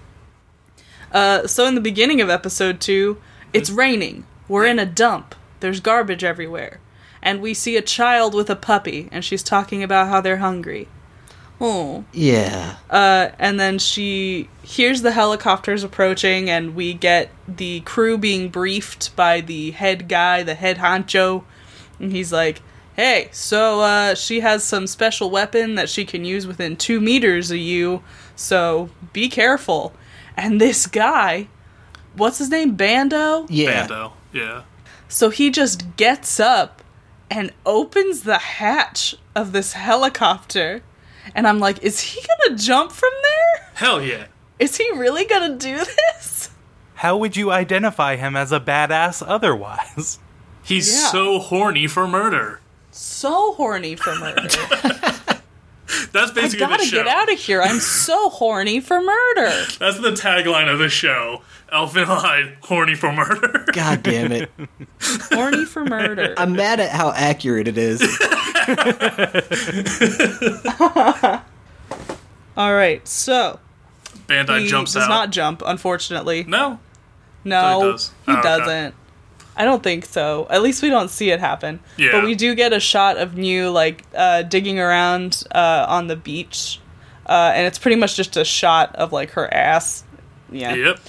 [1.12, 3.19] uh, so in the beginning of episode two,
[3.53, 4.25] it's raining.
[4.49, 5.35] We're in a dump.
[5.61, 6.81] There's garbage everywhere,
[7.22, 10.88] and we see a child with a puppy, and she's talking about how they're hungry.
[11.61, 12.04] Oh.
[12.12, 12.76] Yeah.
[12.88, 19.14] Uh, and then she hears the helicopters approaching, and we get the crew being briefed
[19.14, 21.44] by the head guy, the head honcho,
[21.98, 22.62] and he's like,
[22.96, 27.50] "Hey, so uh, she has some special weapon that she can use within two meters
[27.50, 28.02] of you,
[28.35, 29.92] so be careful."
[30.37, 31.48] And this guy,
[32.16, 33.46] what's his name, Bando?
[33.50, 33.87] Yeah.
[33.87, 34.12] Bando.
[34.33, 34.62] Yeah.
[35.09, 36.83] So he just gets up
[37.31, 40.83] and opens the hatch of this helicopter.
[41.35, 43.69] And I'm like, is he gonna jump from there?
[43.75, 44.27] Hell yeah.
[44.59, 46.51] Is he really gonna do this?
[46.95, 50.19] How would you identify him as a badass otherwise?
[50.62, 51.09] He's Yeah.
[51.09, 52.61] so horny for murder.
[52.90, 54.43] So horny for murder.
[56.12, 56.33] That's basically.
[56.33, 57.62] I basically the gotta get out of here.
[57.62, 59.51] I'm so horny for murder.
[59.79, 61.43] That's the tagline of the show.
[61.72, 63.64] Elfen Hyde, horny for murder.
[63.72, 64.50] God damn it.
[65.00, 66.35] Horny for murder.
[66.37, 68.02] I'm mad at how accurate it is.
[72.56, 73.61] All right, so
[74.26, 75.09] Bando he jumps does out.
[75.09, 76.44] not jump, unfortunately.
[76.44, 76.78] no.
[77.42, 78.12] No, he he, does.
[78.28, 78.42] Oh, okay.
[78.42, 78.94] doesn't.
[79.56, 80.46] I don't think so.
[80.50, 81.80] At least we don't see it happen.
[81.96, 82.12] Yeah.
[82.12, 86.16] But we do get a shot of New like uh, digging around uh, on the
[86.16, 86.80] beach,
[87.26, 90.04] uh, and it's pretty much just a shot of like her ass,
[90.50, 91.00] yeah, Yep.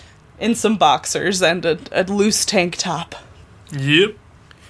[0.41, 3.15] In some boxers and a, a loose tank top.
[3.71, 4.15] Yep.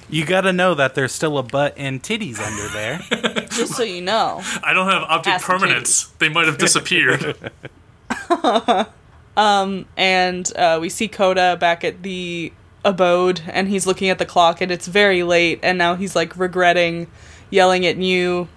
[0.09, 2.99] You gotta know that there's still a butt and titties under there.
[3.49, 4.43] Just so you know.
[4.61, 6.05] I don't have object Ass and permanence.
[6.19, 7.51] They might have disappeared.
[9.37, 12.51] and uh, we see Coda back at the
[12.83, 16.37] abode, and he's looking at the clock, and it's very late, and now he's like
[16.37, 17.07] regretting
[17.49, 18.49] yelling at you.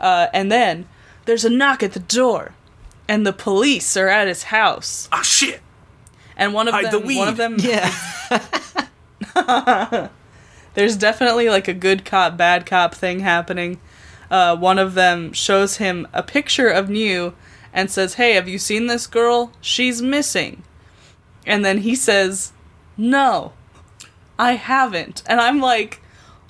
[0.00, 0.88] Uh, and then
[1.26, 2.54] there's a knock at the door,
[3.06, 5.60] and the police are at his house, ah, shit.
[6.36, 7.90] And one of Hide the them, one of them, Yeah.
[10.74, 13.80] there's definitely like a good cop, bad cop thing happening.
[14.30, 17.34] Uh, one of them shows him a picture of New
[17.72, 19.52] and says, Hey, have you seen this girl?
[19.60, 20.62] She's missing.
[21.46, 22.52] And then he says,
[22.96, 23.52] No,
[24.38, 25.22] I haven't.
[25.26, 26.02] And I'm like,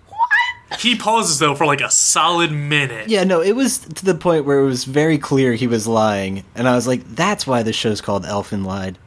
[0.09, 0.81] What?
[0.81, 3.09] He pauses though for like a solid minute.
[3.09, 6.45] Yeah, no, it was to the point where it was very clear he was lying,
[6.57, 8.99] and I was like, "That's why the show's called Elfen Lied."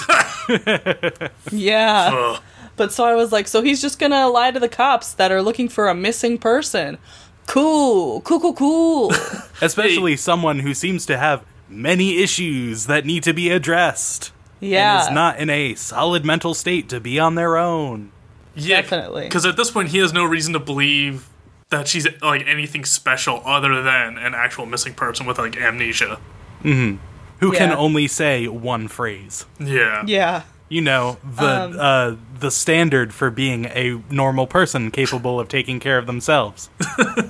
[1.50, 2.10] Yeah.
[2.12, 2.42] Ugh.
[2.76, 5.42] But so I was like, So he's just gonna lie to the cops that are
[5.42, 6.98] looking for a missing person.
[7.46, 9.12] Cool, cool, cool, cool.
[9.60, 14.32] Especially someone who seems to have many issues that need to be addressed.
[14.60, 15.00] Yeah.
[15.00, 18.12] And is not in a solid mental state to be on their own.
[18.54, 19.24] Yeah, Definitely.
[19.24, 21.28] Because at this point, he has no reason to believe
[21.70, 26.20] that she's like anything special other than an actual missing person with like amnesia.
[26.62, 27.04] Mm-hmm.
[27.44, 29.46] Who can only say one phrase.
[29.60, 30.02] Yeah.
[30.06, 30.42] yeah.
[30.68, 35.78] You know, the Um, uh, the standard for being a normal person capable of taking
[35.78, 36.70] care of themselves.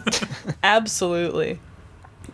[0.63, 1.59] Absolutely.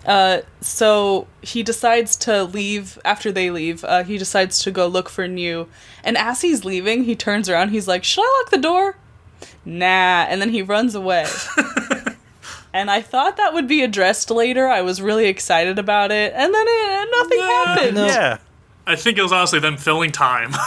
[0.07, 3.85] Uh, so he decides to leave after they leave.
[3.85, 5.69] Uh, he decides to go look for new.
[6.05, 7.71] And as he's leaving, he turns around.
[7.71, 8.97] He's like, "Should I lock the door?"
[9.65, 10.27] Nah.
[10.29, 11.27] And then he runs away.
[12.73, 14.69] and I thought that would be addressed later.
[14.69, 17.95] I was really excited about it, and then it, nothing happened.
[17.97, 18.07] no.
[18.07, 18.39] Yeah.
[18.87, 20.53] I think it was honestly them filling time.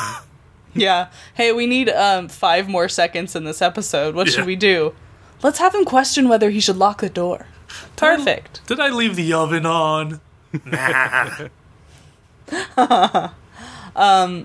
[0.75, 1.09] Yeah.
[1.35, 4.15] Hey, we need um five more seconds in this episode.
[4.15, 4.33] What Yeah.
[4.33, 4.95] should we do?
[5.43, 7.45] Let's have him question whether he should lock the door.
[7.95, 8.65] Perfect.
[8.65, 10.19] Did I leave the oven on?
[10.65, 11.47] Nah.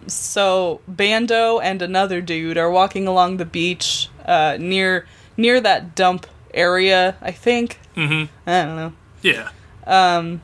[0.06, 6.26] So Bando and another dude are walking along the beach uh, near near that dump
[6.54, 7.78] area, I think.
[7.96, 8.32] Mm-hmm.
[8.48, 8.92] I don't know.
[9.22, 9.50] yeah.
[9.86, 10.42] Um,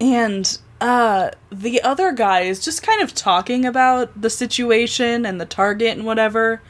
[0.00, 5.46] and uh, the other guy is just kind of talking about the situation and the
[5.46, 6.62] target and whatever.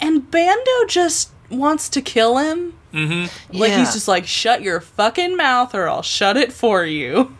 [0.00, 2.74] and Bando just wants to kill him.
[2.92, 3.56] Mm-hmm.
[3.58, 3.78] Like Yeah.
[3.80, 7.36] he's just like, shut your fucking mouth, or I'll shut it for you.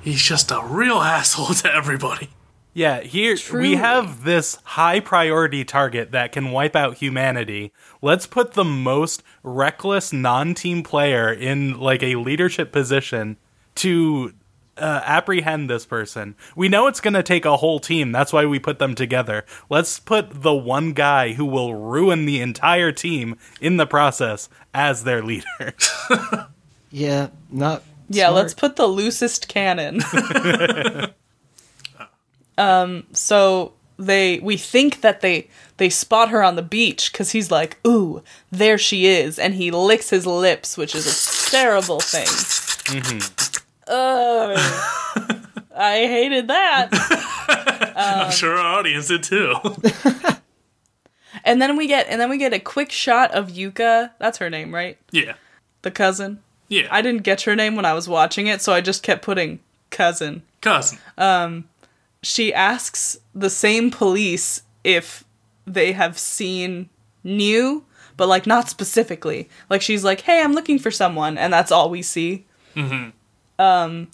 [0.00, 2.30] He's just a real asshole to everybody.
[2.78, 3.70] Yeah, here Truly.
[3.70, 7.72] we have this high priority target that can wipe out humanity.
[8.00, 13.36] Let's put the most reckless non team player in like a leadership position
[13.74, 14.32] to
[14.76, 16.36] uh, apprehend this person.
[16.54, 18.12] We know it's going to take a whole team.
[18.12, 19.44] That's why we put them together.
[19.68, 25.02] Let's put the one guy who will ruin the entire team in the process as
[25.02, 25.74] their leader.
[26.90, 27.82] Yeah, not.
[28.08, 28.34] Yeah, smart.
[28.36, 30.00] let's put the loosest cannon.
[32.58, 37.50] um, so they we think that they they spot her on the beach because he's
[37.50, 42.26] like, "Ooh, there she is," and he licks his lips, which is a terrible thing.
[43.86, 44.58] Ugh.
[45.76, 46.88] I hated that.
[47.96, 49.54] I'm sure our audience did too.
[51.44, 54.10] And then we get and then we get a quick shot of Yuka.
[54.18, 54.98] That's her name, right?
[55.12, 55.34] yeah.
[55.82, 56.40] The cousin.
[56.68, 56.88] Yeah.
[56.90, 59.60] I didn't get her name when I was watching it, so I just kept putting
[59.90, 60.42] cousin.
[60.60, 60.98] Cousin.
[62.28, 65.24] She asks the same police if
[65.66, 66.90] they have seen
[67.24, 67.84] Nyu,
[68.18, 69.48] but like not specifically.
[69.70, 72.44] Like she's like, "Hey, I'm looking for someone," and that's all we see.
[72.76, 73.10] Mm-hmm.
[73.58, 74.08] Um,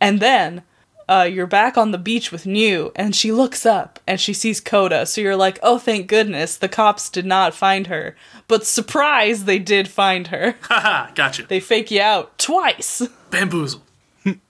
[0.00, 0.62] and then
[1.06, 4.58] uh, you're back on the beach with Nyu, and she looks up and she sees
[4.58, 5.04] Coda.
[5.04, 8.16] So you're like, "Oh, thank goodness, the cops did not find her."
[8.48, 10.54] But surprise, they did find her.
[10.62, 11.42] Haha, gotcha.
[11.42, 13.06] they fake you out twice.
[13.30, 13.82] Bamboozle.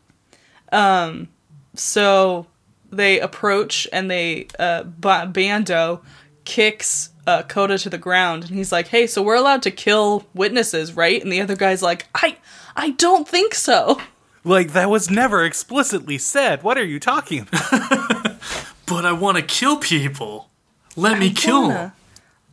[1.74, 2.46] So
[2.90, 6.02] they approach and they uh, ba- Bando
[6.44, 10.26] kicks uh, Coda to the ground, and he's like, "Hey, so we're allowed to kill
[10.34, 12.36] witnesses, right?" And the other guy's like, "I,
[12.76, 14.00] I don't think so."
[14.42, 16.62] like, that was never explicitly said.
[16.62, 18.36] What are you talking about?
[18.86, 20.48] But I want to kill people.
[20.96, 21.92] Let me kill wanna- them.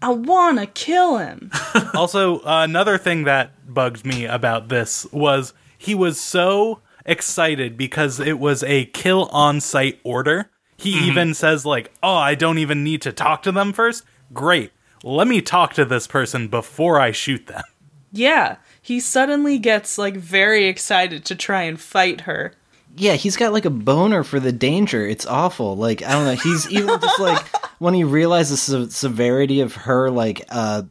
[0.04, 1.50] I wanna kill him.
[1.95, 8.20] also, uh, another thing that bugged me about this was he was so excited because
[8.20, 10.50] it was a kill on sight order.
[10.76, 14.04] He even says, like, oh, I don't even need to talk to them first.
[14.32, 14.72] Great.
[15.04, 17.63] Let me talk to this person before I shoot them.
[18.12, 22.54] yeah, he suddenly gets like very excited to try and fight her.
[22.96, 25.06] Yeah, he's got like a boner for the danger.
[25.06, 25.76] It's awful.
[25.76, 26.36] Like I don't know.
[26.36, 27.46] He's even just like
[27.80, 30.84] when he realizes the severity of her like uh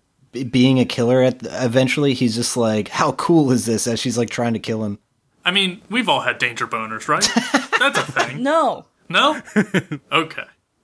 [0.50, 1.22] being a killer.
[1.22, 4.85] At eventually, he's just like, "How cool is this?" As she's like trying to kill
[4.85, 4.98] him.
[5.46, 7.22] I mean, we've all had danger boners, right?
[7.78, 8.42] That's a thing.
[8.42, 9.40] No, No?
[10.12, 10.42] Okay.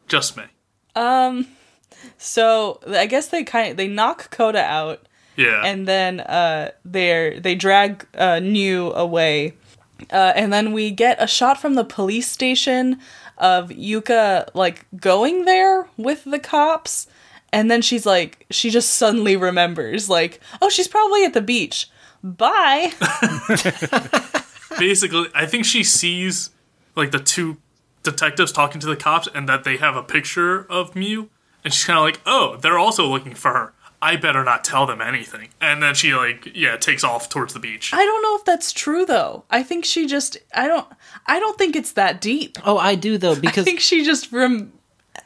[0.09, 0.45] Just me.
[0.95, 1.49] Um
[2.17, 5.07] so I guess they kind of, they knock Coda out.
[5.37, 5.63] Yeah.
[5.65, 9.55] and then uh they they drag uh Nyu away.
[10.11, 13.01] Uh and then we get a shot from the police station
[13.39, 17.07] of Yuka like going there with the cops
[17.53, 21.91] and then she's like she just suddenly remembers like oh she's probably at the beach.
[22.23, 22.93] Bye.
[24.79, 26.51] Basically, I think she sees
[26.97, 27.59] like the two
[28.03, 31.31] detectives talking to the cops and that they have a picture of Mew
[31.65, 33.73] and she's kind of like, "Oh, they're also looking for her.
[34.01, 37.61] I better not tell them anything." And then she like, yeah, takes off towards the
[37.61, 37.93] beach.
[37.95, 39.45] I don't know if that's true though.
[39.51, 40.87] I think she just I don't
[41.27, 42.59] I don't think it's that deep.
[42.65, 43.63] Oh, I do though because.
[43.63, 44.73] I think she just rem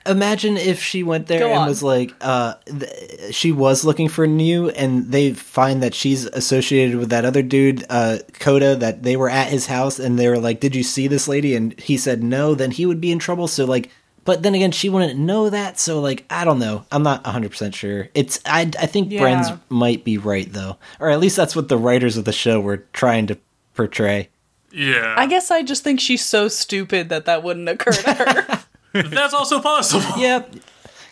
[0.09, 1.69] imagine if she went there Go and on.
[1.69, 6.97] was like uh th- she was looking for Nyu and they find that she's associated
[6.97, 10.39] with that other dude uh coda that they were at his house and they were
[10.39, 13.19] like did you see this lady and he said no then he would be in
[13.19, 13.91] trouble so like
[14.25, 17.75] but then again she wouldn't know that so like i don't know i'm not 100%
[17.75, 19.21] sure it's i i think Yeah.
[19.21, 22.61] bren's might be right though or at least that's what the writers of the show
[22.61, 23.39] were trying to
[23.75, 24.29] portray
[24.73, 25.15] Yeah.
[25.17, 28.65] I guess I just think she's so stupid that that wouldn't occur to her.
[29.03, 30.05] That's also possible.
[30.21, 30.55] yep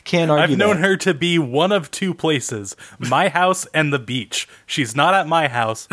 [0.05, 0.87] can't argue I've known that.
[0.87, 4.49] her to be one of two places my house and the beach.
[4.67, 5.89] She's not at my house.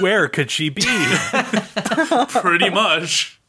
[0.00, 0.82] Where could she be?
[2.28, 3.40] Pretty much.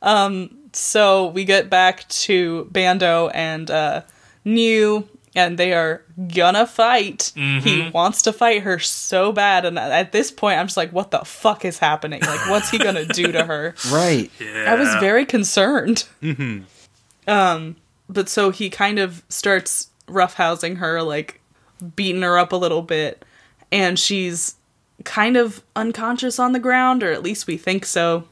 [0.00, 4.02] Um, so we get back to Bando and uh,
[4.44, 6.02] Nyu, and they are
[6.34, 7.32] gonna fight.
[7.34, 11.10] He wants to fight her so bad, and at this point, I'm just like, what
[11.10, 12.20] the fuck is happening?
[12.22, 13.74] Like, what's he gonna do to her?
[13.92, 14.72] right Yeah.
[14.72, 16.04] I was very concerned.
[17.26, 17.76] Um,
[18.08, 21.40] but so he kind of starts roughhousing her, like
[21.96, 23.24] beating her up a little bit,
[23.70, 24.56] and she's
[25.04, 28.24] kind of unconscious on the ground, or at least we think so.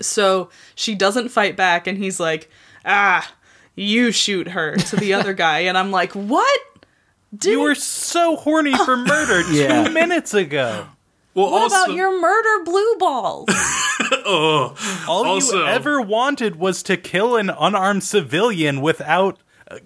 [0.00, 2.50] So she doesn't fight back, and he's like,
[2.84, 3.32] "Ah,
[3.76, 6.60] you shoot her" to the other guy, and I'm like, "What?"
[7.42, 9.88] You were so horny for murder two Yeah.
[9.88, 10.86] minutes ago.
[11.34, 13.48] Well, What also, about your murder blue balls?
[14.26, 14.74] oh,
[15.08, 19.38] All Also- you ever wanted was to kill an unarmed civilian without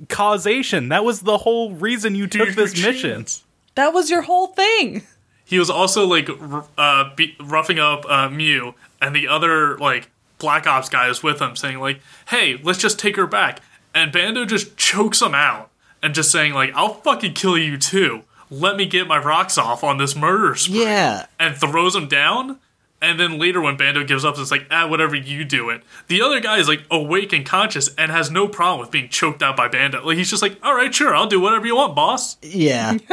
[0.09, 0.88] causation.
[0.88, 3.26] That was the whole reason you took Here's this mission.
[3.74, 5.03] That was your whole thing.
[5.44, 6.28] He was also like
[6.76, 11.40] uh, be- roughing up uh, Mew, and the other like Black Ops guy is with
[11.40, 13.61] him, saying like, "Hey, let's just take her back."
[13.94, 15.70] And Bando just chokes him out
[16.03, 18.22] and just saying like, "I'll fucking kill you too.
[18.51, 21.26] Let me get my rocks off on this murder spree." Yeah.
[21.38, 22.59] and throws him down.
[23.03, 25.82] And then later, when Bando gives up, it's like, ah, whatever you do it.
[26.09, 29.42] The other guy is like awake and conscious and has no problem with being choked
[29.42, 30.03] out by Bando.
[30.05, 32.38] Like he's just like, all right, sure, I'll do whatever you want, boss.
[32.42, 32.97] Yeah.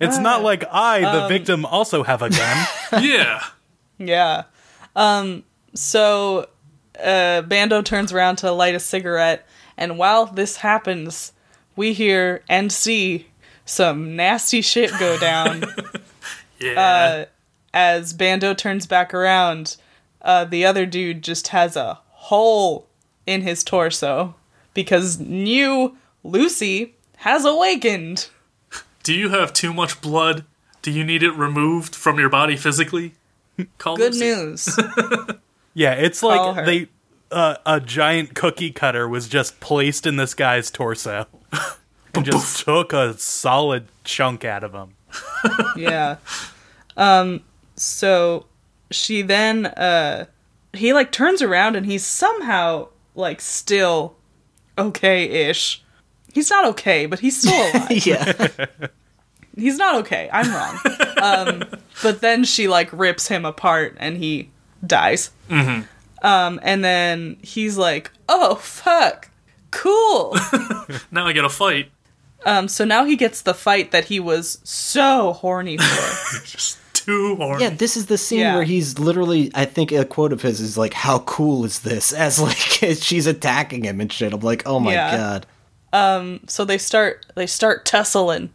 [0.00, 2.66] It's not like I, the Um, victim, also have a gun.
[3.04, 3.42] yeah,
[3.98, 4.42] Yeah.
[4.96, 6.48] Um so
[7.02, 11.32] uh Bando turns around to light a cigarette and while this happens,
[11.76, 13.28] we hear and see
[13.64, 15.64] some nasty shit go down
[16.60, 16.80] yeah.
[16.80, 17.24] uh
[17.72, 19.76] as Bando turns back around.
[20.22, 22.86] Uh the other dude just has a hole
[23.26, 24.34] in his torso
[24.74, 28.28] because new Lucy has awakened.
[29.02, 30.44] do you have too much blood?
[30.82, 33.14] Do you need it removed from your body physically?
[33.78, 34.24] Call Good Lucy.
[34.24, 34.78] news.
[35.74, 36.66] yeah, it's Call like her.
[36.66, 36.88] they
[37.30, 41.26] uh, a giant cookie cutter was just placed in this guy's torso
[42.16, 44.94] and just took a solid chunk out of him.
[45.76, 46.16] yeah.
[46.96, 47.42] Um
[47.76, 48.46] so
[48.90, 50.26] she then uh
[50.72, 54.16] he like turns around and he's somehow like still
[54.78, 55.82] okay-ish.
[56.32, 58.06] He's not okay, but he's still alive.
[58.06, 58.48] yeah.
[59.56, 60.28] he's not okay.
[60.32, 60.78] I'm wrong.
[61.22, 61.64] um
[62.02, 64.50] but then she like rips him apart and he
[64.86, 65.30] dies.
[65.48, 65.82] Mm-hmm.
[66.26, 69.30] Um and then he's like, "Oh fuck.
[69.70, 70.36] Cool."
[71.10, 71.90] Now I get a fight.
[72.46, 75.84] Um so now he gets the fight that he was so horny for.
[76.44, 77.64] Just too horny.
[77.64, 78.54] Yeah, this is the scene Yeah.
[78.54, 82.12] where he's literally I think a quote of his is like, How cool is this?
[82.26, 84.32] As like she's attacking him and shit.
[84.32, 85.44] I'm like, Oh my Yeah.
[85.92, 86.40] god.
[86.48, 88.50] so they start they start tussling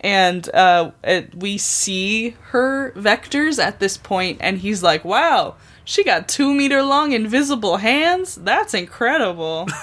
[0.00, 6.04] and uh it, we see her vectors at this point and he's like wow she
[6.04, 9.66] got two meter long invisible hands that's incredible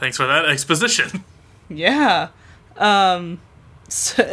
[0.00, 1.24] Thanks for that exposition.
[1.68, 2.28] Yeah.
[2.76, 3.40] Um
[3.88, 4.30] so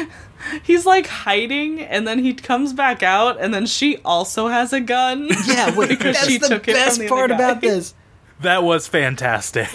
[0.62, 4.80] he's like hiding and then he comes back out and then she also has a
[4.80, 5.28] gun.
[5.46, 7.94] Yeah, wait, Because that's she the took it from best the part about this.
[8.40, 9.68] That was fantastic.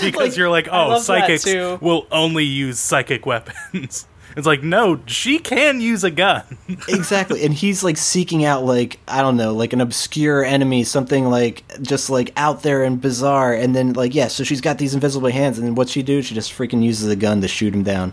[0.00, 4.06] Because you're like, oh, love psychics will only use psychic weapons.
[4.36, 6.42] It's like, no, she can use a gun.
[6.88, 11.24] exactly and he's like seeking out like i don't know like an obscure enemy something
[11.30, 14.94] like just like out there and bizarre and then like yeah so she's got these
[14.94, 17.72] invisible hands and then what's she do she just freaking uses a gun to shoot
[17.74, 18.12] him down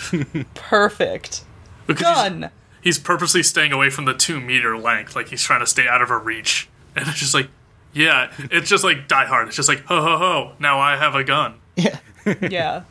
[0.54, 1.42] perfect
[1.86, 2.50] Because he's- gun
[2.80, 5.14] he's purposely staying away from the two meter length.
[5.14, 6.68] Like he's trying to stay out of her reach.
[6.96, 7.48] And it's just like,
[7.92, 9.48] yeah, it's just like Die Hard.
[9.48, 11.54] It's just like, ho ho ho, now I have a gun.
[11.76, 11.98] yeah
[12.40, 12.84] yeah.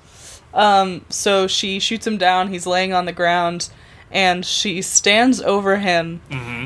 [0.53, 2.47] Um, so she shoots him down.
[2.49, 3.69] He's laying on the ground,
[4.11, 6.21] and she stands over him.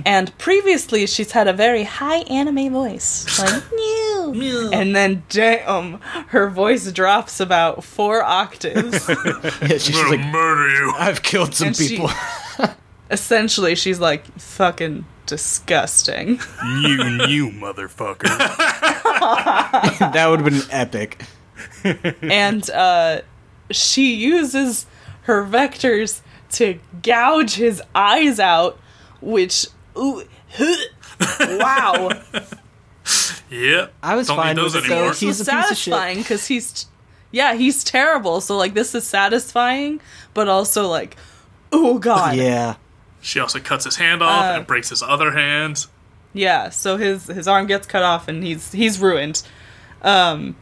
[0.05, 4.69] And previously, she's had a very high anime voice, like mew.
[4.71, 9.07] And then, damn, her voice drops about four octaves.
[9.25, 10.93] yeah she's I'm just gonna like murder you.
[10.97, 12.09] i've killed some And she- people
[13.11, 16.39] Essentially, she's like fucking disgusting.
[16.81, 18.23] You new motherfucker.
[20.13, 21.21] that would have been epic
[22.23, 23.21] and uh,
[23.71, 24.85] she uses
[25.23, 28.79] her vectors to gouge his eyes out,
[29.21, 29.65] which
[29.97, 30.23] ooh,
[31.39, 32.09] wow,
[33.49, 33.87] Yeah.
[34.01, 35.03] I was Don't fine need those with it, anymore.
[35.05, 35.09] though.
[35.09, 35.93] this He's was a piece of shit.
[35.93, 36.85] satisfying because he's
[37.31, 38.41] yeah he's terrible.
[38.41, 40.01] So like this is satisfying,
[40.33, 41.15] but also like
[41.71, 42.75] oh god yeah
[43.21, 45.85] She also cuts his hand off Uh, and breaks his other hand.
[46.33, 49.43] Yeah, so his his arm gets cut off and he's he's ruined.
[50.01, 50.55] Um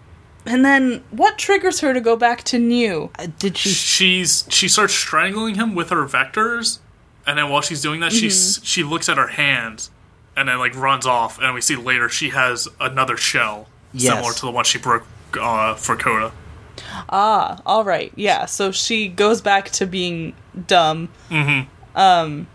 [0.45, 3.09] and then what triggers her to go back to Nyu?
[3.19, 6.79] Uh, did she She's she starts strangling him with her vectors,
[7.27, 8.59] and then while she's doing that, she Mm-hmm.
[8.59, 9.89] s she looks at her hand,
[10.35, 11.39] and then like runs off.
[11.39, 14.13] And we see later she has another shell Yes.
[14.13, 15.03] similar to the one she broke
[15.39, 16.31] uh, for Coda.
[17.09, 18.11] Ah, all right.
[18.15, 20.33] Yeah, so she goes back to being
[20.67, 21.09] dumb.
[21.29, 21.67] Mhm.
[21.95, 22.47] Um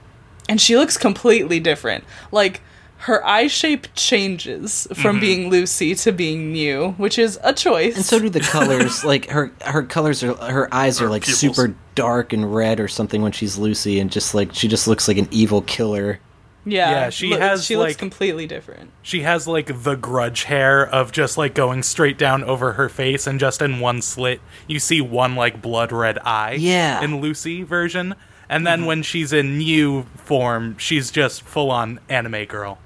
[0.49, 2.05] and she looks completely different.
[2.33, 2.61] Like
[2.99, 5.21] her eye shape changes from mm-hmm.
[5.21, 7.97] being Lucy to being Nyu, which is a choice.
[7.97, 11.39] and so do the colors like her her colors are her eyes are like pupils.
[11.39, 15.09] super dark and red or something when she's lucy and just like she just looks
[15.09, 16.21] like an evil killer
[16.67, 18.91] yeah, Yeah, she lo- has, she looks completely different.
[19.01, 23.27] She has like the grudge hair of just like going straight down over her face,
[23.27, 26.57] and just in one slit, you see one like blood red eye.
[26.59, 27.03] Yeah.
[27.03, 28.17] In Lucy version.
[28.49, 28.89] And then mm-hmm.
[28.89, 32.79] when she's in new form, she's just full on anime girl.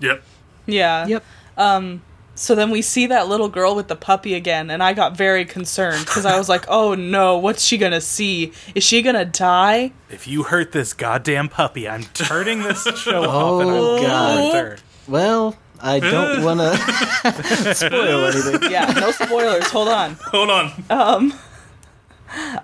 [0.00, 0.22] Yep.
[0.66, 1.06] Yeah.
[1.06, 1.24] yep
[1.56, 2.02] um,
[2.34, 5.44] so then we see that little girl with the puppy again, and I got very
[5.44, 8.52] concerned because I was like, "Oh no, what's she gonna see?
[8.76, 13.62] Is she gonna die?" If you hurt this goddamn puppy, I'm turning this show off
[13.62, 14.52] and Oh, I'm God.
[14.52, 14.80] God.
[15.08, 18.70] Well, I don't want to spoil anything.
[18.70, 19.64] Yeah, no spoilers.
[19.70, 20.16] Hold on.
[20.26, 20.84] Hold on.
[20.90, 21.34] Um,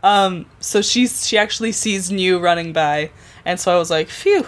[0.04, 3.10] um, so she's she actually sees Nyu running by,
[3.44, 4.46] and so I was like, phew.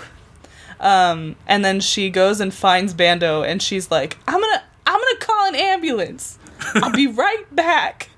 [0.81, 5.19] Um, and then she goes and finds Bando, and she's like, I'm gonna I'm gonna
[5.19, 6.39] call an ambulance.
[6.77, 8.11] I'll be right back.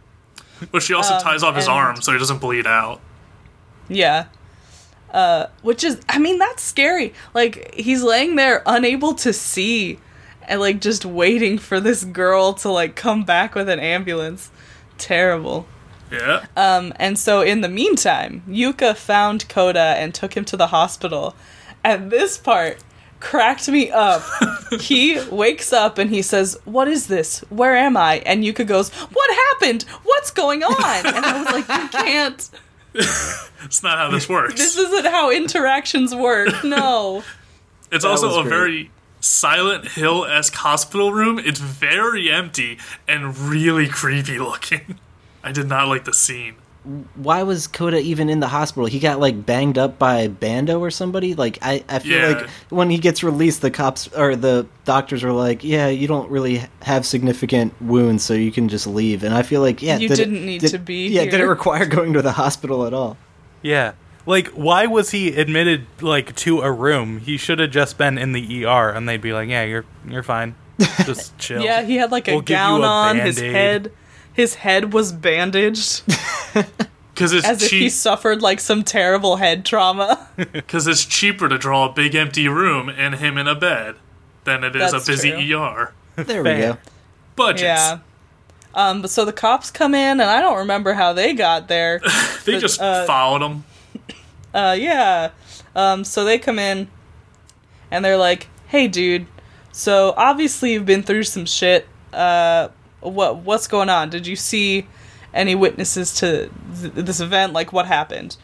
[0.72, 3.00] But she also Um, ties off his and- arm so he doesn't bleed out.
[3.88, 4.26] Yeah.
[5.12, 7.14] Uh, which is, I mean, that's scary.
[7.32, 9.98] Like he's laying there unable to see,
[10.46, 14.50] and like just waiting for this girl to like come back with an ambulance.
[14.98, 15.66] Terrible.
[16.12, 16.46] Yeah.
[16.56, 21.34] Um, and so in the meantime, Yuka found Koda and took him to the hospital.
[21.84, 22.78] And this part
[23.20, 24.22] cracked me up.
[24.80, 27.40] he wakes up and he says, What is this?
[27.50, 28.16] Where am I?
[28.26, 29.82] And Yuka goes, What happened?
[30.04, 31.06] What's going on?
[31.06, 32.50] And I was like, You can't.
[33.64, 34.54] It's not how this works.
[34.54, 36.48] This isn't how interactions work.
[36.64, 37.22] No.
[37.92, 38.48] it's That also a great.
[38.48, 41.38] very Silent Hill esque hospital room.
[41.40, 44.98] It's very empty and really creepy looking.
[45.42, 46.54] I did not like the scene.
[47.16, 48.86] Why was Coda even in the hospital?
[48.86, 51.34] He got like banged up by Bando or somebody.
[51.34, 52.26] Like I, I feel Yeah.
[52.28, 56.30] like when he gets released, the cops or the doctors are like, "Yeah, you don't
[56.30, 60.09] really have significant wounds, so you can just leave." And I feel like, yeah, You
[60.09, 62.95] did didn't need did- to be Yeah, did it require going to the hospital at
[62.95, 63.18] all?
[63.61, 63.93] Yeah.
[64.24, 67.20] Like, why was he admitted like to a room?
[67.20, 70.22] He should have just been in the ER, and they'd be like, "Yeah, you're you're
[70.22, 70.55] fine.
[71.05, 73.18] Just chill." Yeah, he had like a We'll gown a on.
[73.18, 73.55] His Band-Aid.
[73.55, 73.93] head.
[74.32, 76.03] His head was bandaged
[77.14, 80.28] Because it's as if he suffered like some terrible head trauma.
[80.36, 83.96] Because it's cheaper to draw a big empty room and him in a bed
[84.44, 85.59] than it is That's a busy true.
[85.61, 85.92] ER.
[86.14, 86.78] There we go.
[87.34, 87.62] Budgets.
[87.62, 87.98] Yeah.
[88.72, 92.00] Um, but so the cops come in, and I don't remember how they got there.
[92.44, 93.64] They But, just uh, followed him.
[94.54, 95.30] uh, yeah.
[95.74, 96.86] Um, so they come in,
[97.90, 99.26] and they're like, "Hey, dude.
[99.72, 101.88] So obviously you've been through some shit.
[102.12, 102.68] Uh,
[103.00, 104.09] what what's going on?
[104.11, 104.86] Did you see
[105.34, 106.50] any witnesses to
[106.80, 107.52] th- this event?
[107.52, 108.36] Like what happened?"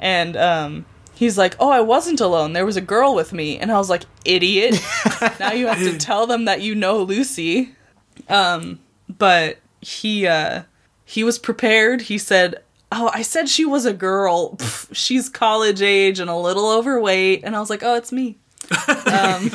[0.00, 0.84] And um,
[1.14, 2.52] he's like, "Oh, I wasn't alone.
[2.52, 4.80] There was a girl with me." And I was like, "Idiot!
[5.40, 7.74] now you have to tell them that you know Lucy."
[8.28, 10.62] Um, but he uh
[11.04, 12.02] he was prepared.
[12.02, 14.56] He said, "Oh, I said she was a girl.
[14.56, 18.38] Pff, she's college age and a little overweight." And I was like, "Oh, it's me."
[19.06, 19.50] um,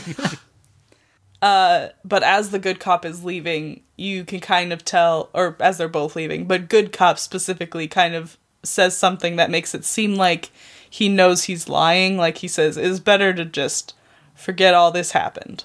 [1.41, 5.77] uh, but as the good cop is leaving, you can kind of tell, or as
[5.77, 10.15] they're both leaving, but good cop specifically kind of says something that makes it seem
[10.15, 10.49] like
[10.89, 12.17] he knows he's lying.
[12.17, 13.93] Like he says, "It's better to just
[14.35, 15.63] forget all this happened."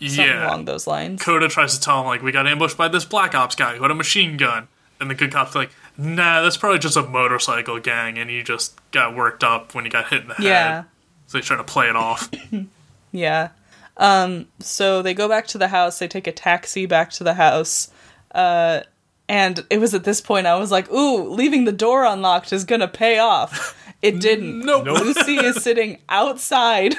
[0.00, 0.46] Something Yeah.
[0.48, 1.22] along those lines.
[1.22, 3.82] Coda tries to tell him, like, we got ambushed by this Black Ops guy who
[3.82, 4.66] had a machine gun.
[5.00, 8.74] And the good cop's like, nah, that's probably just a motorcycle gang, and you just
[8.92, 10.44] got worked up when you got hit in the head.
[10.44, 10.82] Yeah.
[11.26, 12.28] So he's trying to play it off.
[13.12, 13.48] Yeah.
[13.96, 17.34] Um, so they go back to the house, they take a taxi back to the
[17.34, 17.90] house.
[18.34, 18.80] Uh,
[19.28, 22.64] and it was at this point I was like, ooh, leaving the door unlocked is
[22.64, 23.78] gonna pay off.
[24.02, 24.66] It didn't.
[24.66, 24.84] Nope.
[24.86, 26.96] Lucy is sitting outside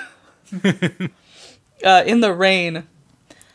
[1.83, 2.83] uh, in the rain.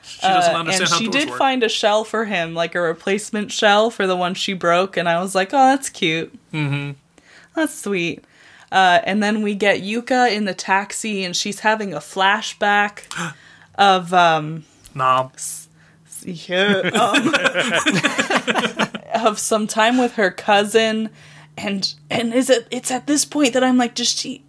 [0.03, 1.39] She doesn't Uh, and how she did work.
[1.39, 5.09] find a shell for him, like a replacement shell for the one she broke, and
[5.09, 6.30] I was like, oh, that's cute.
[6.53, 6.93] Mm-hmm.
[7.55, 8.24] That's sweet.
[8.71, 13.05] Uh, and then we get Yuka in the taxi, and she's having a flashback
[13.77, 14.64] of um,
[14.95, 15.31] Nah.
[16.25, 17.35] yeah, um,
[19.27, 21.11] of some time with her cousin,
[21.57, 22.66] and and is it?
[22.71, 24.43] It's at this point that I'm like, does she?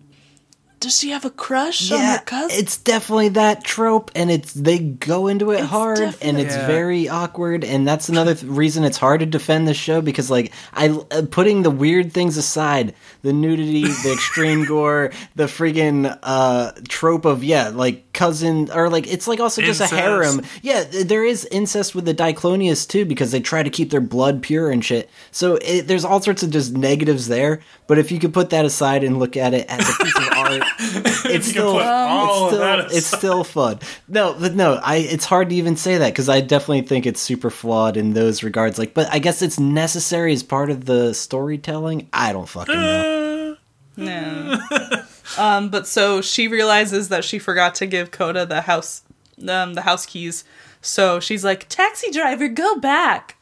[0.80, 2.58] Does she have a crush on her Yeah, cousin?
[2.58, 6.68] it's definitely that trope, and it's they go into it hard, and definitely- it's Yeah.
[6.68, 10.52] very awkward, and that's another th- reason it's hard to defend the show because, like,
[10.74, 16.72] I uh, putting the weird things aside, the nudity, the extreme gore, the friggin' uh,
[16.88, 19.94] trope of yeah, like cousin or like it's like also just Incest.
[19.94, 20.42] a harem.
[20.62, 24.02] Yeah, th- there is incest with the Diclonius too because they try to keep their
[24.02, 25.10] blood pure and shit.
[25.32, 27.60] So it, there's all sorts of just negatives there.
[27.88, 30.28] But if you could put that aside and look at it as a piece of
[30.38, 33.80] art, it's You can still put all it's of still that it's still fun.
[34.08, 37.22] No, but no, I it's hard to even say that because I definitely think it's
[37.22, 38.78] super flawed in those regards.
[38.78, 42.10] Like, but I guess it's necessary as part of the storytelling.
[42.14, 43.58] I don't fucking know.
[43.98, 44.60] No.
[45.38, 49.04] um, but so she realizes that she forgot to give Coda the house,
[49.48, 50.44] um, the house keys.
[50.82, 53.36] So she's like, "Taxi driver, go back."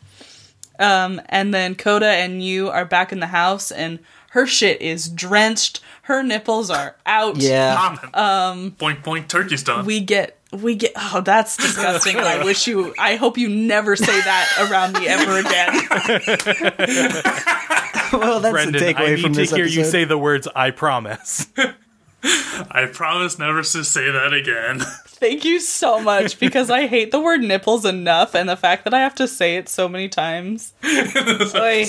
[0.79, 3.99] Um, and then Coda and you are back in the house, and
[4.37, 5.79] her shit is drenched.
[6.03, 7.37] Her nipples are out.
[7.37, 8.71] Yeah, Um.
[8.77, 9.83] Boink, boink, turkey's done.
[9.83, 14.05] We get we get oh that's disgusting i wish you i hope you never say
[14.21, 15.73] that around me ever again
[18.21, 19.77] well, that's Brendan, the I takeaway need from to hear episode.
[19.77, 21.47] you say the words "I promise."
[22.23, 24.79] I promise never to say that again.
[25.07, 28.93] thank you so much because i hate the word nipples enough and the fact that
[28.93, 31.85] i have to say it so many times Oy.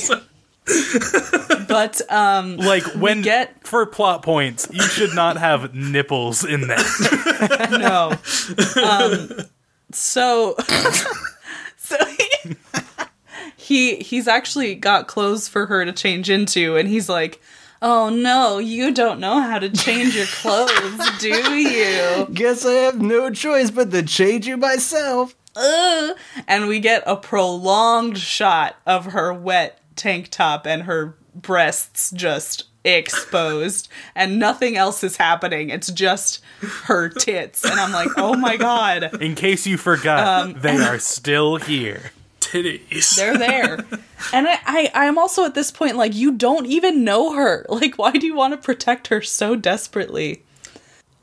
[1.68, 7.68] but um like when get- for plot points, you should not have nipples in that.
[8.76, 8.82] no.
[8.82, 9.46] Um,
[9.92, 10.56] so,
[11.76, 12.56] so he,
[13.56, 17.40] he he's actually got clothes for her to change into, and he's like,
[17.80, 23.00] "Oh no, you don't know how to change your clothes, do you?" Guess I have
[23.00, 25.34] no choice but to change you myself.
[25.56, 26.16] Ugh.
[26.46, 32.64] And we get a prolonged shot of her wet tank top and her breasts just
[32.84, 36.40] exposed and nothing else is happening it's just
[36.84, 40.98] her tits and i'm like oh my god In case you forgot, Um, they are
[40.98, 42.12] still here.
[42.40, 43.14] Titties.
[43.16, 43.84] they're there.
[44.32, 47.66] and I, I, I'm also at this point like, you don't even know her.
[47.68, 50.42] Like, why do you want to protect her so desperately?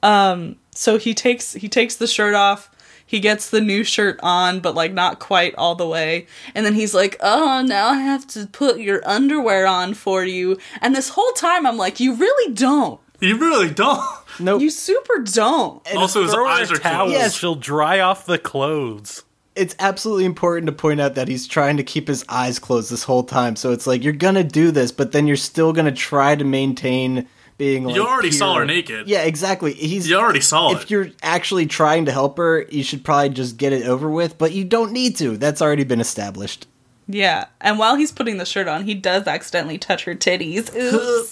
[0.03, 2.69] Um, so he takes he takes the shirt off.
[3.05, 6.27] He gets the new shirt on, but like not quite all the way.
[6.55, 10.57] And then he's like, "Oh, now I have to put your underwear on for you."
[10.81, 12.99] And this whole time, I'm like, "You really don't.
[13.21, 14.01] You really don't.
[14.39, 14.61] Nope.
[14.61, 17.05] You super don't." also, his eyes are towel.
[17.05, 17.13] closed.
[17.13, 17.35] Yes.
[17.35, 19.23] She'll dry off the clothes.
[19.55, 23.03] it's absolutely important to point out that he's trying to keep his eyes closed this
[23.05, 23.55] whole time.
[23.55, 27.25] So it's like you're gonna do this, but then you're still gonna try to maintain
[27.57, 27.83] being.
[27.85, 29.07] Like, You already saw her naked.
[29.07, 29.73] Yeah, exactly.
[29.73, 30.09] He's.
[30.09, 30.91] You already saw If it.
[30.91, 34.37] you're actually trying to help her, you should probably just get it over with.
[34.37, 35.37] But you don't need to.
[35.37, 36.67] That's already been established.
[37.07, 37.45] Yeah.
[37.61, 40.71] And while he's putting the shirt on, he does accidentally touch her titties.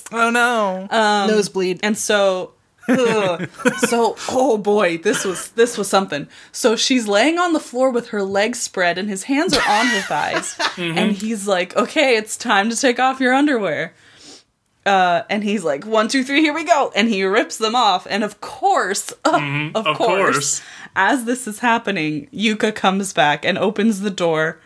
[0.12, 0.88] Oh no!
[0.92, 1.80] Um, Nosebleed.
[1.82, 2.54] and so
[2.88, 8.10] so oh boy this was this was something so she's laying on the floor with
[8.10, 10.98] her legs spread and his hands are on her thighs mm-hmm.
[10.98, 13.94] and he's like okay it's time to take off your underwear
[14.86, 18.06] uh, and he's like one two three here we go and he rips them off
[18.10, 19.34] and of course of,
[19.76, 20.62] of course, course.
[20.96, 24.60] as this is happening yuka comes back and opens the door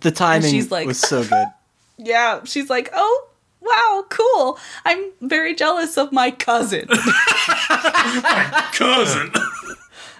[0.00, 1.46] the timing she's like- was so good.
[1.98, 3.26] yeah she's like oh
[3.62, 6.86] wow cool i'm very jealous of my cousin
[8.72, 9.32] Cousin.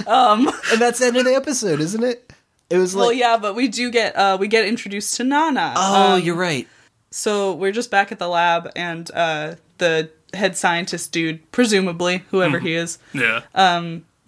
[0.06, 2.32] Um, and that's the end of the episode, isn't it?
[2.68, 3.02] It was like.
[3.02, 5.74] Well, yeah, but we do get uh we get introduced to Nana.
[5.76, 6.66] Oh, Um, you're right.
[7.10, 12.58] So we're just back at the lab, and uh the head scientist dude, presumably whoever
[12.60, 13.40] he is, Yeah.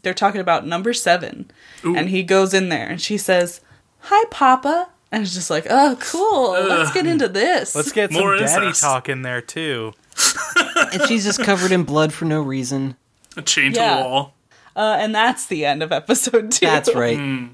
[0.03, 1.51] they're talking about number seven,
[1.85, 3.61] and he goes in there, and she says,
[4.01, 6.53] "Hi, Papa," and it's just like, "Oh, cool.
[6.53, 8.83] Let's get into this." Let's get some More daddy incest.
[8.83, 9.93] talk in there too.
[10.93, 12.97] and she's just covered in blood for no reason.
[13.37, 14.03] A chain to Yeah.
[14.03, 14.35] the wall.
[14.77, 16.67] uh, and that's the end of episode two.
[16.67, 17.51] That's right.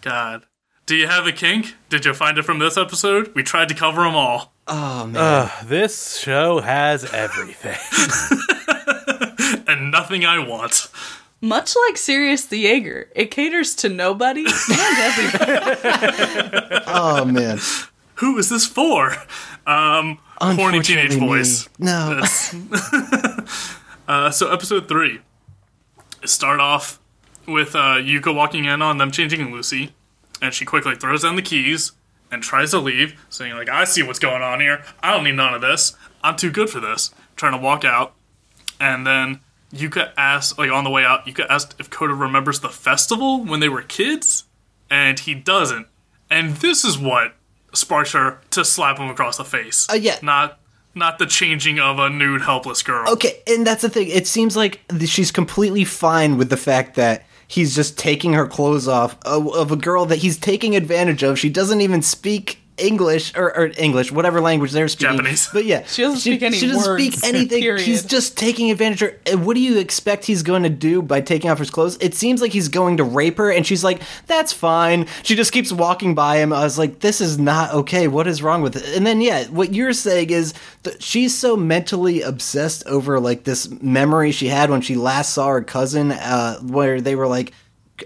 [0.00, 0.44] God.
[0.88, 1.74] Do you have a kink?
[1.90, 3.34] Did you find it from this episode?
[3.34, 4.54] We tried to cover them all.
[4.66, 5.16] Oh man.
[5.22, 7.76] Ugh, this show has everything.
[9.68, 10.88] And nothing I want.
[11.42, 16.84] Much like Sirius the Jaeger, it caters to nobody and everybody.
[16.86, 17.58] oh man.
[18.14, 19.14] Who is this for?
[19.66, 21.68] Um, horny teenage Unfortunately, boys.
[21.78, 21.84] me.
[21.86, 22.22] No.
[24.08, 25.20] Uh, so episode three.
[26.24, 26.98] Start off
[27.46, 29.92] with uh, Yuka walking in on them changing Lucy,
[30.40, 31.92] and she quickly throws down the keys
[32.30, 34.82] and tries to leave, saying like, "I see what's going on here.
[35.02, 35.96] I don't need none of this.
[36.22, 38.14] I'm too good for this." Trying to walk out,
[38.80, 39.40] and then
[39.72, 43.60] Yuka asks, like on the way out, Yuka asked if Coda remembers the festival when
[43.60, 44.44] they were kids,
[44.90, 45.86] and he doesn't.
[46.30, 47.34] And this is what
[47.72, 49.86] sparks her to slap him across the face.
[49.90, 50.18] Uh, yeah.
[50.22, 50.58] not
[50.94, 53.08] not the changing of a nude helpless girl.
[53.08, 54.08] Okay, and that's the thing.
[54.08, 58.86] It seems like she's completely fine with the fact that he's just taking her clothes
[58.86, 61.38] off of, of a girl that he's taking advantage of.
[61.38, 65.16] She doesn't even speak English or, or English, whatever language they're speaking.
[65.16, 65.48] Japanese.
[65.52, 67.62] But yeah, She doesn't speak any She doesn't words, speak anything.
[67.62, 67.84] period.
[67.84, 69.36] He's just taking advantage of her.
[69.38, 71.96] What do you expect he's going to do by taking off his clothes?
[72.00, 75.52] It seems like he's going to rape her, and she's like, "That's fine." She just
[75.52, 76.52] keeps walking by him.
[76.52, 78.08] I was like, "This is not okay.
[78.08, 80.54] What is wrong with it?" And then yeah, what you're saying is
[80.84, 85.48] that she's so mentally obsessed over like this memory she had when she last saw
[85.48, 87.52] her cousin, uh, where they were like.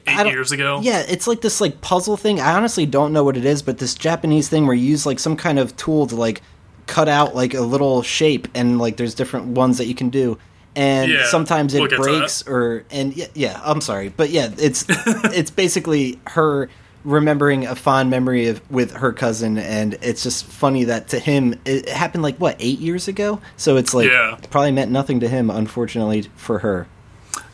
[0.07, 0.81] Eight years ago.
[0.83, 2.41] Yeah, it's like this like puzzle thing.
[2.41, 5.19] I honestly don't know what it is, but this Japanese thing where you use like
[5.19, 6.43] some kind of tool to like
[6.87, 10.39] cut out like a little shape and like there's different ones that you can do.
[10.75, 14.09] And Yeah, sometimes it we'll breaks or and yeah, yeah, I'm sorry.
[14.09, 16.69] But yeah, it's it's basically her
[17.05, 21.53] remembering a fond memory of with her cousin and it's just funny that to him
[21.65, 23.41] it happened like what, 8 years ago?
[23.57, 24.39] So it's like Yeah.
[24.51, 26.87] probably meant nothing to him unfortunately for her.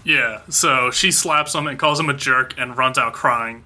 [0.09, 3.65] Yeah, so she slaps him and calls him a jerk and runs out crying.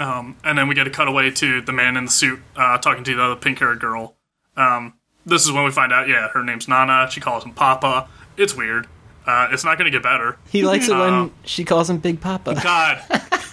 [0.00, 3.04] Um, and then we get a cutaway to the man in the suit uh, talking
[3.04, 4.16] to the other pink haired girl.
[4.56, 7.08] Um, this is when we find out, yeah, her name's Nana.
[7.10, 8.08] She calls him Papa.
[8.36, 8.88] It's weird.
[9.26, 10.38] Uh, it's not going to get better.
[10.50, 12.54] He likes it when Um, she calls him Big Papa.
[12.62, 13.02] God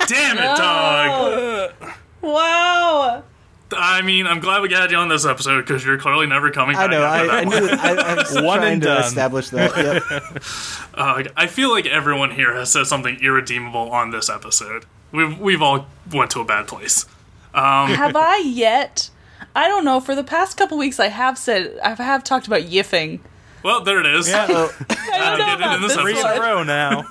[0.07, 1.73] damn it, dog.
[2.21, 3.23] Wow.
[3.75, 6.75] I mean, I'm glad we got you on this episode because you're clearly never coming
[6.75, 6.89] back.
[6.89, 7.03] I know.
[7.03, 7.63] I, that I one.
[7.63, 7.69] knew.
[7.71, 9.03] I, I was One trying and to done.
[9.03, 9.77] establish that.
[9.77, 10.43] Yep.
[10.95, 14.85] Uh, I feel like everyone here has said something irredeemable on this episode.
[15.11, 17.07] We've, we've all went to a bad place.
[17.53, 19.09] have I yet?
[19.55, 19.99] I don't know.
[19.99, 23.21] For the past couple weeks, I have said I have talked about yiffing.
[23.63, 24.29] Well, there it is.
[24.29, 24.45] Yeah.
[24.49, 27.05] Oh, I don't know about this this Three in a row now.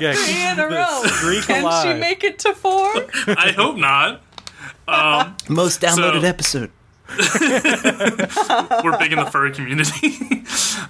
[0.00, 1.02] yeah, Three in a row.
[1.04, 1.94] streak Can alive.
[1.94, 2.88] she make it to four?
[3.28, 4.22] I hope not.
[5.48, 6.70] Most downloaded So- episode.
[8.84, 10.44] We're big in the furry community.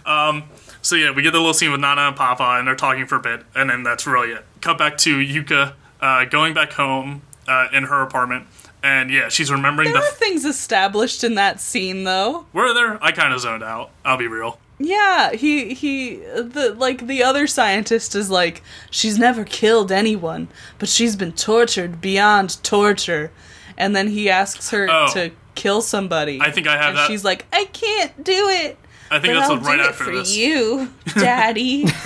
[0.07, 0.45] um,
[0.83, 3.17] so yeah, we get the little scene with Nana and Papa, and they're talking for
[3.17, 4.45] a bit, and then that's really it.
[4.61, 8.47] Cut back to Yuka uh, going back home uh, in her apartment,
[8.83, 10.09] and yeah, she's remembering There the.
[10.09, 12.47] are things established in that scene, though.
[12.53, 13.03] Were there?
[13.03, 13.91] I kind of zoned out.
[14.05, 14.59] I'll be real.
[14.81, 20.89] Yeah, he he the like the other scientist is like she's never killed anyone, but
[20.89, 23.33] she's been tortured beyond torture.
[23.79, 25.09] And then he asks her Oh.
[25.15, 26.41] to kill somebody.
[26.43, 27.07] I think I have and that.
[27.09, 28.77] she's like, "I can't do it."
[29.11, 30.37] I think But that's I'll right do it for this.
[30.37, 31.87] you, Daddy.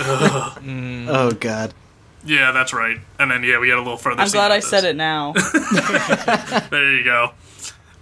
[1.09, 1.73] Oh God.
[2.25, 2.97] Yeah, that's right.
[3.19, 4.21] And then yeah, we get a little further.
[4.21, 5.33] I'm scene glad I with said it now.
[6.69, 7.31] There you go.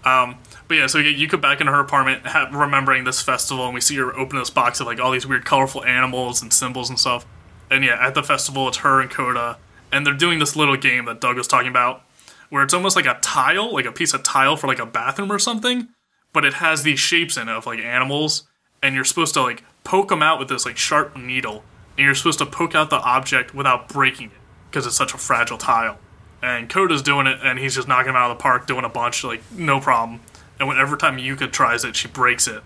[0.06, 0.36] Um,
[0.68, 3.74] but yeah, so we get Yuka back into her apartment, ha- remembering this festival, and
[3.74, 6.90] we see her open this box of like all these weird, colorful animals and symbols
[6.90, 7.26] and stuff.
[7.70, 9.58] And yeah, at the festival, it's her and Coda,
[9.92, 12.04] and they're doing this little game that Doug was talking about,
[12.52, 15.32] where it's almost like a tile, like a piece of tile for like a bathroom
[15.32, 15.88] or something,
[16.32, 18.48] but it has these shapes in it of like animals,
[18.84, 21.64] and you're supposed to like poke them out with this like sharp needle,
[21.98, 24.38] and you're supposed to poke out the object without breaking it
[24.70, 25.98] because it's such a fragile tile
[26.42, 28.90] and Coda's doing it, and he's just knocking him out of the park, doing a
[28.90, 30.22] bunch, like no problem.
[30.60, 32.64] And whenever time Yuka tries it, she breaks it.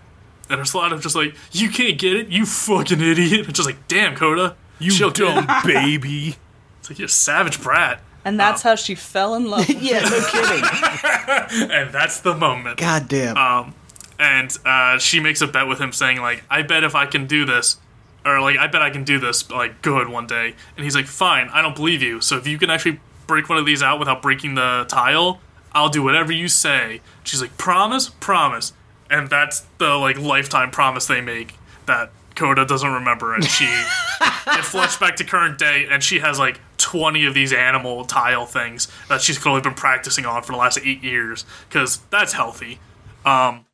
[0.48, 3.48] And there's a lot of just like, you can't get it, you fucking idiot.
[3.48, 6.36] It's just like, damn, Coda, You dumb baby.
[6.80, 9.68] It's like you're a savage brat, And that's how she fell in love.
[9.68, 10.00] with Yeah.
[10.00, 11.70] No kidding.
[11.70, 12.78] and that's the moment.
[12.78, 13.36] God damn.
[13.36, 13.74] Um,
[14.18, 17.26] and uh, she makes a bet with him, saying like, "I bet if I can
[17.28, 17.76] do this,
[18.24, 21.06] or like, I bet I can do this like good one day." And he's like,
[21.06, 22.20] "Fine, I don't believe you.
[22.20, 22.98] So if you can actually
[23.28, 25.40] break one of these out without breaking the tile,
[25.72, 28.72] I'll do whatever you say." She's like, "Promise, promise."
[29.08, 31.54] And that's the like lifetime promise they make
[31.86, 33.64] that Coda doesn't remember, and she
[34.20, 38.46] it flashed back to current day, and she has like 20 of these animal tile
[38.46, 42.78] things that she's clearly been practicing on for the last eight years, because that's healthy.
[43.24, 43.64] Um,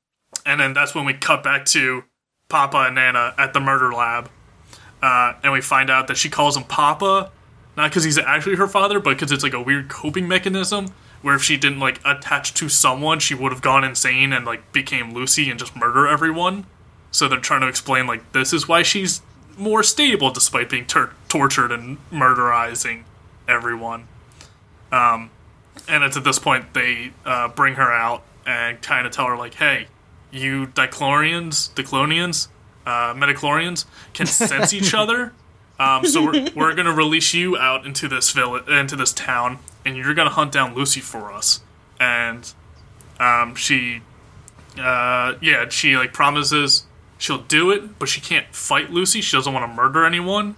[0.47, 2.05] and then that's when we cut back to
[2.49, 4.31] Papa and Nana at the murder lab,
[5.03, 7.31] uh, and we find out that she calls him Papa,
[7.77, 10.89] not because he's actually her father, but because it's like a weird coping mechanism.
[11.23, 14.73] Where if she didn't like attach to someone, she would have gone insane and like
[14.73, 16.67] became Lucy and just murder everyone.
[17.13, 19.23] So they're trying to explain like this is why she's
[19.57, 23.05] more stable despite being tur- tortured and murderizing
[23.47, 24.09] everyone.
[24.91, 25.31] Um,
[25.89, 29.37] and it's at this point they uh, bring her out and kind of tell her
[29.37, 29.87] like, "Hey,
[30.31, 32.49] you dichlorians, diclonians,
[32.87, 33.85] uh, metachlorians
[34.15, 35.33] can sense each other.
[35.79, 39.97] Um, so we're, we're gonna release you out into this village, into this town, and
[39.97, 41.61] you're gonna hunt down Lucy for us."
[42.01, 42.53] And
[43.21, 44.01] um, she,
[44.79, 46.85] uh, yeah, she like promises
[47.23, 49.21] she'll do it, but she can't fight Lucy.
[49.21, 50.57] She doesn't want to murder anyone.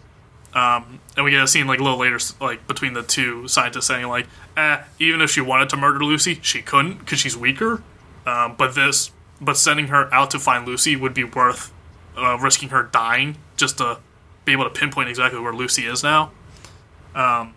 [0.54, 3.86] Um, and we get a scene like a little later, like between the two scientists
[3.86, 7.82] saying like, eh, even if she wanted to murder Lucy, she couldn't because she's weaker.
[8.24, 9.10] Um, but this,
[9.40, 11.70] but sending her out to find Lucy would be worth
[12.16, 13.98] uh, risking her dying just to
[14.46, 16.30] be able to pinpoint exactly where Lucy is now.
[17.14, 17.54] Um,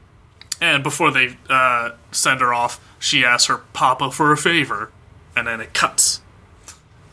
[0.59, 4.91] and before they uh, send her off, she asks her papa for a favor,
[5.35, 6.21] and then it cuts.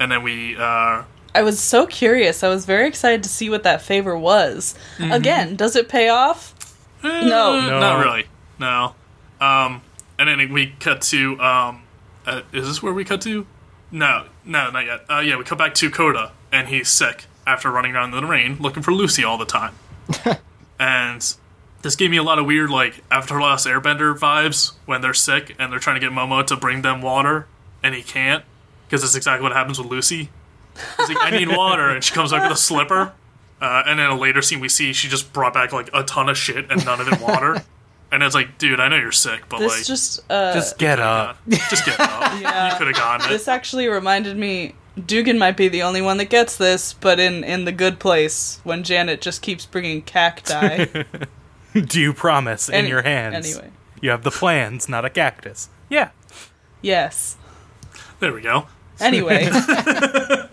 [0.01, 1.05] And then we uh,
[1.35, 2.43] I was so curious.
[2.45, 4.75] I was very excited to see what that favor was.
[5.01, 6.55] Again, does it pay off?
[7.03, 7.21] No.
[7.21, 7.81] No.
[7.81, 8.27] Not really.
[8.59, 8.95] No.
[9.41, 9.83] Um,
[10.19, 11.41] and then we cut to.
[11.41, 11.83] Um,
[12.27, 13.47] uh, is this where we cut to?
[13.91, 15.05] No, no, not yet.
[15.09, 18.29] Uh, yeah, we cut back to Coda, and he's sick after running around in the
[18.29, 19.75] rain looking for Lucy all the time.
[20.81, 21.37] and
[21.83, 25.55] this gave me a lot of weird, like, Avatar Last Airbender vibes when they're sick
[25.59, 27.47] and they're trying to get Momo to bring them water,
[27.83, 28.45] and he can't,
[28.87, 30.31] because that's exactly what happens with Lucy.
[30.97, 33.13] He's like, I need water, and she comes back with a slipper.
[33.61, 36.29] Uh, and in a later scene, we see she just brought back like a ton
[36.29, 37.63] of shit and none of it water.
[38.13, 40.99] and it's like, dude, I know you're sick, but This like, just uh Just get
[41.01, 41.39] up.
[41.49, 42.33] just get up.
[42.41, 42.73] Yeah.
[42.73, 43.31] You could have gotten it.
[43.31, 44.75] this actually reminded me
[45.07, 48.61] Dugan might be the only one that gets this, but in in the good place
[48.65, 50.87] when Janet just keeps bringing cacti.
[51.73, 53.47] Do you promise in Any- your hands?
[53.47, 53.71] anyway.
[54.03, 55.69] You have the plans, not a cactus.
[55.89, 56.11] Yeah.
[56.83, 57.37] yes.
[58.21, 58.67] There we go.
[59.01, 59.49] Anyway,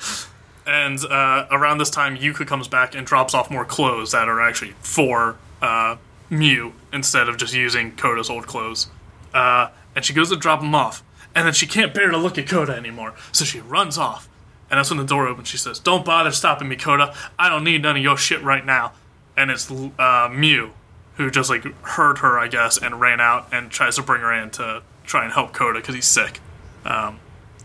[0.65, 4.39] And uh, around this time, Yuka comes back and drops off more clothes that are
[4.41, 5.97] actually for uh,
[6.29, 8.87] Mew instead of just using Koda's old clothes.
[9.33, 11.03] Uh, and she goes to drop them off,
[11.35, 14.29] and then she can't bear to look at Koda anymore, so she runs off.
[14.69, 15.49] And that's when the door opens.
[15.49, 17.13] She says, "Don't bother stopping me, Koda.
[17.37, 18.93] I don't need none of your shit right now."
[19.35, 20.71] And it's uh, Mew
[21.15, 24.31] who just like heard her, I guess, and ran out and tries to bring her
[24.33, 26.39] in to try and help Koda because he's sick.
[26.85, 27.19] Um,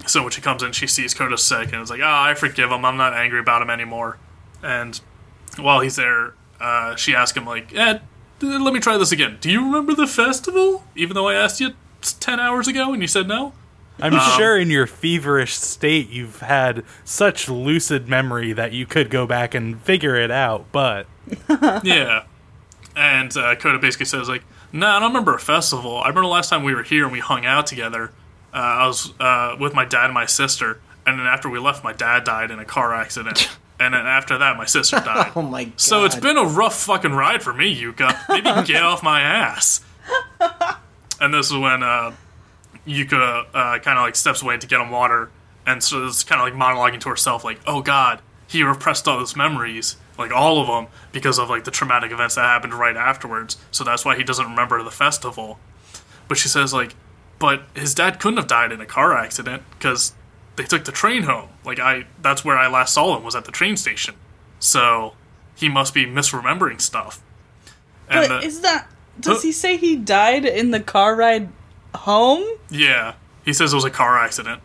[0.07, 2.71] so when she comes in, she sees Koda sick and is like, "Ah, I forgive
[2.71, 2.85] him.
[2.85, 4.19] I'm not angry about him anymore."
[4.63, 5.01] And
[5.59, 7.99] while he's there, uh, she asks him like, "Eh,
[8.41, 9.39] let me try this again.
[9.41, 10.85] Do you remember the festival?
[10.95, 11.75] Even though I asked you
[12.21, 13.53] ten hours ago and you said no."
[13.99, 19.27] I'm sure in your feverish state you've had such lucid memory that you could go
[19.27, 21.07] back and figure it out, but
[21.83, 22.25] yeah.
[22.95, 24.43] And uh, Coda basically says like,
[24.73, 25.99] "Nah, I don't remember a festival.
[25.99, 28.13] I remember the last time we were here and we hung out together.
[28.57, 31.85] Uh, I was uh, with my dad and my sister, and then after we left,
[31.85, 33.51] my dad died in a car accident,
[33.81, 35.33] and then after that, my sister died.
[35.37, 35.79] Oh my god.
[35.79, 38.19] So it's been a rough fucking ride for me, Yuka.
[38.31, 39.85] Maybe get off my ass.
[41.19, 42.13] And this is when uh,
[42.87, 45.31] Yuka uh, kind of like steps away to get him water,
[45.67, 49.19] and so it's kind of like monologuing to herself, like, "Oh God, he repressed all
[49.21, 52.97] his memories, like all of them, because of like the traumatic events that happened right
[52.99, 53.57] afterwards.
[53.71, 55.59] So that's why he doesn't remember the festival."
[56.29, 56.95] But she says like,
[57.39, 60.14] "But his dad couldn't have died in a car accident because
[60.57, 61.49] they took the train home.
[61.64, 64.14] Like I, that's where I last saw him was at the train station.
[64.59, 65.14] So
[65.55, 67.20] he must be misremembering stuff."
[68.09, 69.43] And but the- is that does Huh?
[69.43, 71.49] he say he died in the car ride
[71.95, 72.45] home?
[72.70, 73.14] yeah,
[73.45, 74.61] he says it was a car accident.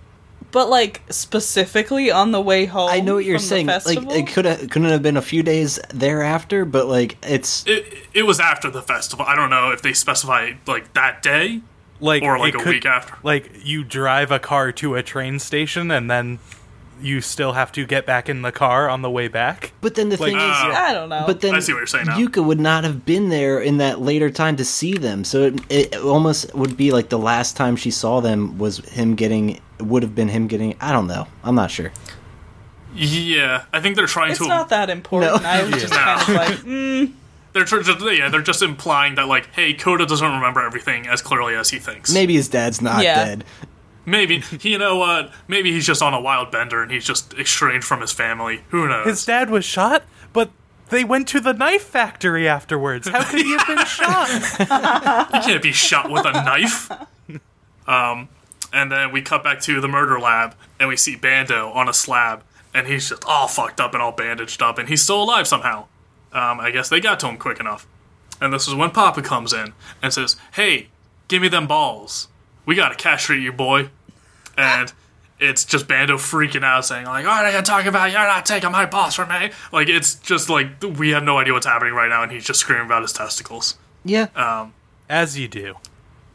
[0.52, 2.90] But like specifically on the way home.
[2.92, 3.68] I know what you're saying.
[3.68, 7.86] Like it could have couldn't have been a few days thereafter, but like it's It,
[8.14, 9.26] it was after the festival.
[9.26, 11.62] I don't know if they specify like that day
[12.02, 13.16] like or like a could- week after.
[13.24, 16.40] Like you drive a car to a train station and then
[17.02, 19.72] you still have to get back in the car on the way back.
[19.82, 21.24] but then the Like, thing is uh, I don't know.
[21.26, 22.16] but then I see what you're saying now.
[22.18, 25.24] Yuka would not have been there in that later time to see them.
[25.24, 29.16] So it, it almost would be like the last time she saw them was him
[29.16, 31.26] getting would have been him getting I don't know.
[31.44, 31.92] I'm not sure.
[32.94, 34.48] Yeah, I think they're trying it's to.
[34.48, 35.42] not that important.
[35.42, 35.50] No.
[35.50, 37.14] I was just kind of like, mm,
[37.54, 41.56] They're just, yeah, they're just implying that like, hey, Coda doesn't remember everything as clearly
[41.56, 42.14] as he thinks.
[42.14, 43.26] Maybe his dad's not Yeah.
[43.26, 43.44] dead.
[44.06, 45.32] Maybe you know what?
[45.48, 48.62] Maybe he's just on a wild bender and he's just estranged from his family.
[48.70, 49.06] Who knows?
[49.06, 50.50] His dad was shot, but
[50.90, 53.08] they went to the knife factory afterwards.
[53.08, 54.30] How could he have been shot?
[55.34, 56.90] You can't be shot with a knife.
[57.88, 58.30] Um,
[58.74, 61.94] and then we cut back to the murder lab, and we see Bando on a
[61.94, 62.44] slab,
[62.74, 65.86] and he's just all fucked up and all bandaged up, and he's still alive somehow.
[66.34, 67.88] Um, I guess they got to him quick enough.
[68.40, 70.88] And this is when Papa comes in and says, "Hey,
[71.28, 72.28] give me them balls.
[72.66, 73.90] We gotta castrate you, boy."
[74.58, 74.92] And
[75.40, 78.12] it's just Bando freaking out, saying like, "What are you talking about?
[78.12, 80.68] You're not taking my balls from me." Like it's just like
[80.98, 83.78] we have no idea what's happening right now, and he's just screaming about his testicles.
[84.04, 84.28] Yeah.
[84.36, 84.74] Um,
[85.10, 85.76] As you do.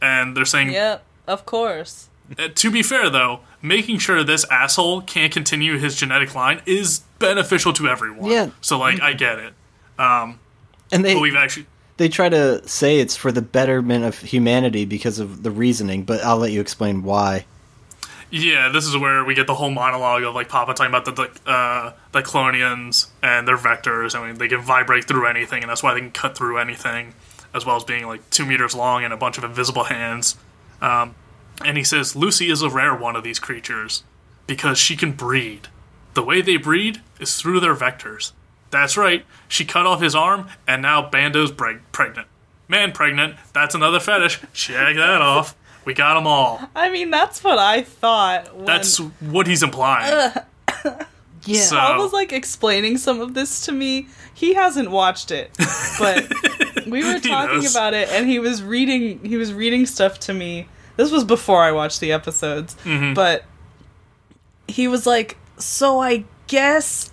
[0.01, 2.09] And they're saying, yep, of course.
[2.39, 7.01] Uh, to be fair, though, making sure this asshole can't continue his genetic line is
[7.19, 8.31] beneficial to everyone.
[8.31, 8.51] Yeah.
[8.61, 9.55] So, like, I get it.
[9.99, 11.67] And they we've actually
[11.97, 16.23] they try to say it's for the betterment of humanity because of the reasoning, but
[16.23, 17.47] I'll let you explain why.
[18.29, 21.13] Yeah, this is where we get the whole monologue of, like, Papa talking about the,
[21.13, 24.19] the, uh, the Clonians and their vectors.
[24.19, 27.15] I mean, they can vibrate through anything, and that's why they can cut through anything,
[27.55, 30.37] as well as being, like, two meters long and a bunch of invisible hands.
[30.83, 31.15] Um,
[31.65, 34.03] and he says Lucy is a rare one of these creatures
[34.47, 35.69] because she can breed.
[36.15, 38.33] The way they breed is through their vectors.
[38.77, 42.29] That's right, she cut off his arm, and now Bando's preg- pregnant.
[42.69, 44.41] Man pregnant, that's another fetish.
[44.53, 45.57] Shag that off.
[45.87, 46.61] We got them all.
[46.75, 48.55] I mean, that's what I thought.
[48.55, 50.33] When That's what he's implying.
[51.45, 51.61] Yeah.
[51.61, 54.09] So- Paul was like explaining some of this to me.
[54.35, 55.57] He hasn't watched it,
[55.99, 56.27] but
[56.89, 57.71] we were He talking knows.
[57.75, 59.25] about it, and he was reading.
[59.25, 60.67] He was reading stuff to me.
[60.97, 63.15] This was before I watched the episodes, Mm-hmm.
[63.15, 63.45] but
[64.67, 67.13] he was like, "So I guess."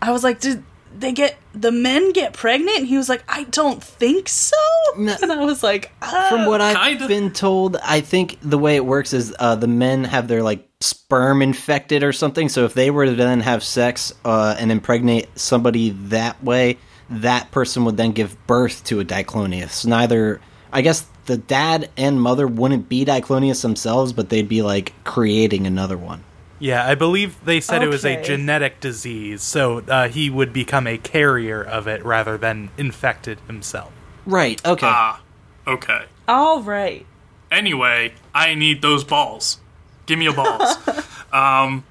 [0.00, 0.64] I was like, "Did
[0.98, 4.56] they get the men get pregnant?" And he was like, "I don't think so."
[4.96, 5.16] No.
[5.22, 7.08] And I was like, uh, From what I've Kinda.
[7.08, 10.66] been told, I think the way it works is uh, the men have their like
[10.80, 12.48] sperm infected or something.
[12.48, 16.78] So if they were to then have sex uh, and impregnate somebody that way,
[17.10, 19.84] that person would then give birth to a Diclonius.
[19.86, 20.40] Neither,
[20.72, 25.66] I guess, the dad and mother wouldn't be Diclonius themselves, but they'd be like creating
[25.66, 26.22] another one.
[26.58, 30.86] Yeah, I believe they said it was a genetic disease, so uh, he would become
[30.86, 33.92] a carrier of it rather than infected himself.
[34.24, 34.64] Right.
[34.66, 34.86] Okay.
[34.86, 35.20] Ah,
[35.66, 36.06] okay.
[36.26, 37.04] All right.
[37.50, 39.58] Anyway, I need those balls.
[40.06, 40.76] Give me your balls.
[41.32, 41.84] um,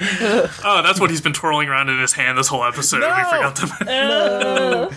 [0.65, 3.01] oh, that's what he's been twirling around in his hand this whole episode.
[3.01, 4.91] We forgot to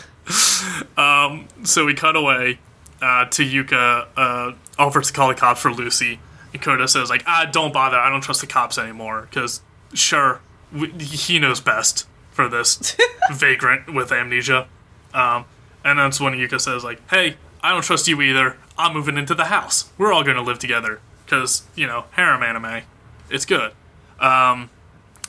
[0.97, 2.59] Um, so we cut away
[3.01, 6.19] uh, to Yuka uh, offers to call the cops for Lucy.
[6.53, 7.97] And Koda says, like, ah, don't bother.
[7.97, 9.27] I don't trust the cops anymore.
[9.29, 9.61] Because,
[9.93, 12.95] sure, we, he knows best for this
[13.31, 14.67] vagrant with amnesia.
[15.13, 15.45] Um,
[15.83, 18.57] and that's when Yuka says, like, hey, I don't trust you either.
[18.77, 19.91] I'm moving into the house.
[19.97, 20.99] We're all going to live together.
[21.25, 22.83] Because, you know, harem anime.
[23.29, 23.71] It's good.
[24.19, 24.69] Um,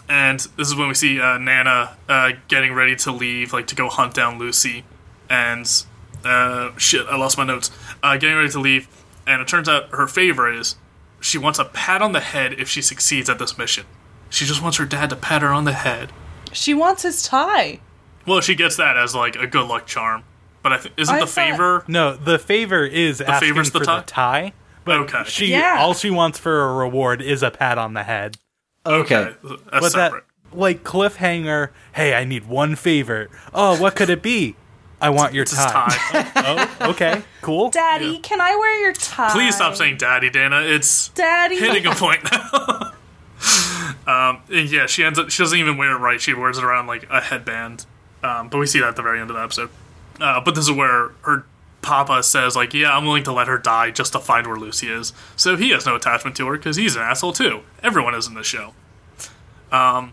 [0.08, 3.74] and this is when we see uh, Nana uh, getting ready to leave, like to
[3.74, 4.84] go hunt down Lucy,
[5.30, 5.66] and
[6.24, 7.70] uh, shit, I lost my notes.
[8.02, 8.88] Uh, getting ready to leave,
[9.26, 10.76] and it turns out her favor is
[11.20, 13.86] she wants a pat on the head if she succeeds at this mission.
[14.30, 16.12] She just wants her dad to pat her on the head.
[16.52, 17.80] She wants his tie.
[18.26, 20.24] Well, she gets that as like a good luck charm,
[20.62, 21.84] but I th- isn't I the thought- favor?
[21.88, 24.00] no, the favor is asking favor's the for tie?
[24.00, 24.52] the tie,
[24.84, 25.22] but Okay.
[25.26, 25.76] she Yeah.
[25.78, 28.36] all she wants for a reward is a pat on the head.
[28.86, 29.34] okay.
[29.42, 30.24] that's But separate.
[30.50, 31.70] that like cliffhanger.
[31.94, 33.28] Hey, I need one favor.
[33.52, 34.56] Oh, what could it be?
[35.04, 35.88] I want your tie.
[35.90, 36.30] tie.
[36.80, 37.70] Oh, okay, cool.
[37.70, 38.18] Daddy, Yeah.
[38.22, 39.30] can I wear your tie?
[39.32, 40.60] Please stop saying "daddy," Dana.
[40.62, 41.56] It's Daddy.
[41.56, 42.92] hitting a point now.
[44.06, 45.30] um, and yeah, she ends up.
[45.30, 46.20] She doesn't even wear it right.
[46.20, 47.86] She wears it around like a headband.
[48.22, 49.70] Um, but we see that at the very end of the episode.
[50.20, 51.44] Uh, but this is where her
[51.82, 54.88] papa says, like, "Yeah, I'm willing to let her die just to find where Lucy
[54.90, 57.60] is." So he has no attachment to her because he's an asshole too.
[57.82, 58.72] Everyone is in this show.
[59.72, 60.12] Um,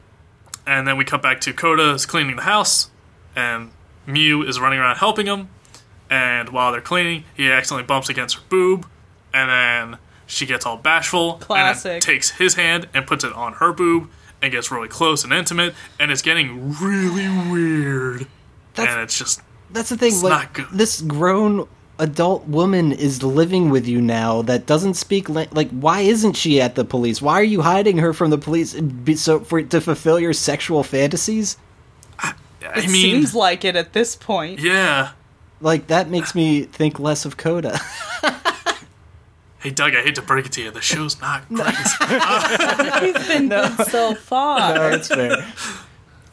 [0.65, 2.89] and then we cut back to Coda is cleaning the house,
[3.35, 3.71] and
[4.07, 5.49] Nyu is running around helping him.
[6.09, 8.85] And while they're cleaning, he accidentally bumps against her boob,
[9.33, 12.01] and then she gets all bashful, and Classic.
[12.01, 14.09] takes his hand and puts it on her boob,
[14.41, 18.27] and gets really close and intimate, and it's getting really weird.
[18.75, 19.41] That's- and it's just
[19.71, 20.11] That's the thing.
[20.13, 20.67] It's like not good.
[20.73, 25.99] this grown adult woman is living with you now that doesn't speak la- like why
[26.01, 28.75] isn't she at the police why are you hiding her from the police
[29.17, 31.57] so for to fulfill your sexual fantasies
[32.63, 34.59] I It mean, seems like it at this point.
[34.59, 35.11] yeah.
[35.61, 37.79] like that makes me think less of coda
[39.59, 41.67] Hey Doug, I hate to break it to you, the show's not great.
[43.15, 44.73] He's been good so far.
[44.73, 45.45] no that's fair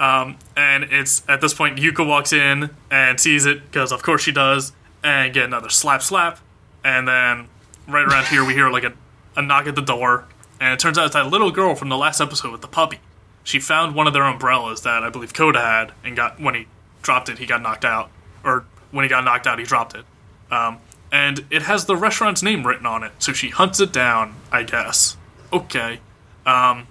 [0.00, 4.22] Um, and it's at this point Yuka walks in and sees it because of course
[4.22, 4.72] she does,
[5.02, 6.38] and get another slap slap,
[6.84, 7.48] and then
[7.86, 8.92] right around here we hear like a,
[9.36, 10.24] a knock at the door,
[10.60, 13.00] and it turns out it's that little girl from the last episode with the puppy.
[13.48, 16.66] She found one of their umbrellas that I believe Koda had, and got when he
[17.00, 18.10] dropped it, he got knocked out,
[18.44, 20.04] or when he got knocked out, he dropped it.
[20.50, 20.80] Um,
[21.10, 24.34] and it has the restaurant's name written on it, so she hunts it down.
[24.52, 25.16] I guess.
[25.50, 26.00] Okay.
[26.44, 26.88] Um,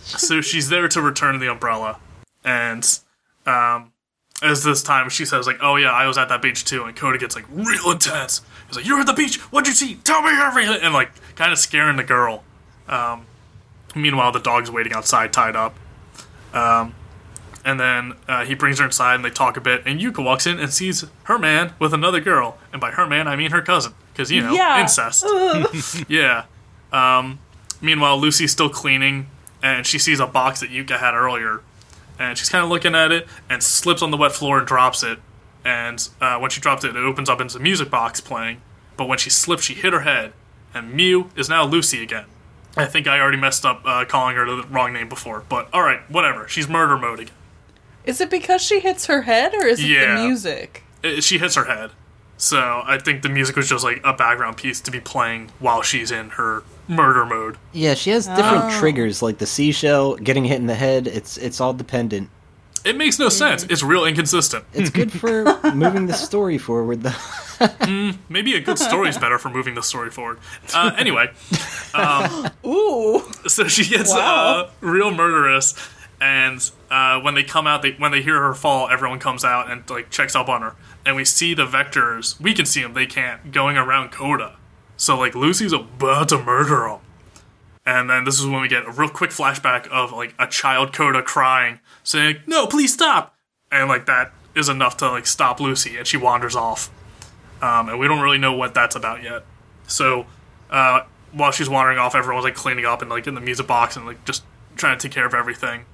[0.00, 2.00] so she's there to return the umbrella,
[2.42, 2.84] and
[3.46, 3.92] um,
[4.42, 6.96] as this time she says like, "Oh yeah, I was at that beach too," and
[6.96, 8.40] Coda gets like real intense.
[8.66, 9.38] He's like, "You're at the beach.
[9.52, 9.94] What'd you see?
[10.02, 12.42] Tell me everything!" And like, kind of scaring the girl.
[12.88, 13.26] Um,
[13.94, 15.76] meanwhile, the dog's waiting outside, tied up.
[16.52, 16.94] Um,
[17.64, 19.82] and then uh, he brings her inside, and they talk a bit.
[19.84, 23.28] And Yuka walks in and sees her man with another girl, and by her man
[23.28, 24.80] I mean her cousin, because you know Yeah.
[24.80, 25.24] incest.
[26.08, 26.44] yeah.
[26.92, 27.38] Um,
[27.80, 29.26] meanwhile, Lucy's still cleaning,
[29.62, 31.60] and she sees a box that Yuka had earlier,
[32.18, 35.02] and she's kind of looking at it and slips on the wet floor and drops
[35.02, 35.18] it.
[35.62, 38.62] And uh, when she drops it, it opens up into the music box playing.
[38.96, 40.32] But when she slipped, she hit her head,
[40.72, 42.24] and Nyu is now Lucy again.
[42.76, 45.82] I think I already messed up uh, calling her the wrong name before, but all
[45.82, 46.46] right, whatever.
[46.48, 47.34] She's murder mode again.
[48.04, 50.16] Is it because she hits her head or is it Yeah.
[50.16, 50.84] the music?
[51.02, 51.90] It- she hits her head,
[52.36, 55.82] so I think the music was just like a background piece to be playing while
[55.82, 57.56] she's in her murder mode.
[57.72, 58.78] yeah she has different Oh.
[58.80, 62.28] triggers like the seashell getting hit in the head it's it's all dependent
[62.84, 63.64] It makes no sense.
[63.64, 64.64] It's real inconsistent.
[64.72, 67.12] it's good for moving the story forward though
[68.30, 70.38] Maybe a good story is better for moving the story forward.
[70.74, 71.30] Uh, anyway,
[72.66, 73.20] Ooh.
[73.46, 74.60] so she gets Wow.
[74.62, 75.74] uh, real murderous,
[76.22, 79.70] and uh, when they come out, they when they hear her fall, everyone comes out
[79.70, 80.74] and like checks up on her,
[81.04, 82.40] and we see the vectors.
[82.40, 84.56] We can see them; they can't going around Coda.
[84.96, 87.00] So like Lucy's about to murder him,
[87.84, 90.94] and then this is when we get a real quick flashback of like a child
[90.94, 93.34] Coda crying, saying, "No, please stop,"
[93.70, 96.90] and like that is enough to like stop Lucy, and she wanders off.
[97.62, 99.44] Um, and we don't really know what that's about yet.
[99.86, 100.26] So
[100.70, 103.96] uh, while she's wandering off, everyone's like cleaning up and like in the music box
[103.96, 104.44] and like just
[104.76, 105.84] trying to take care of everything.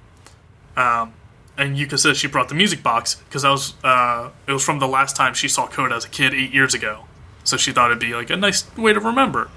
[0.75, 1.13] Um,
[1.57, 4.79] and Yuka says she brought the music box because that was uh, it was from
[4.79, 7.05] the last time she saw Coda as a kid eight years ago.
[7.43, 9.49] So she thought it'd be like a nice way to remember.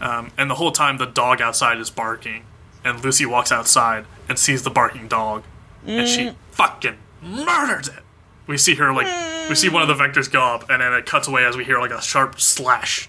[0.00, 2.44] Um, and the whole time, the dog outside is barking,
[2.84, 5.42] and Lucy walks outside and sees the barking dog,
[5.88, 8.02] and she fucking murders it.
[8.46, 9.06] We see her like
[9.48, 11.64] we see one of the vectors go up, and then it cuts away as we
[11.64, 13.08] hear like a sharp slash,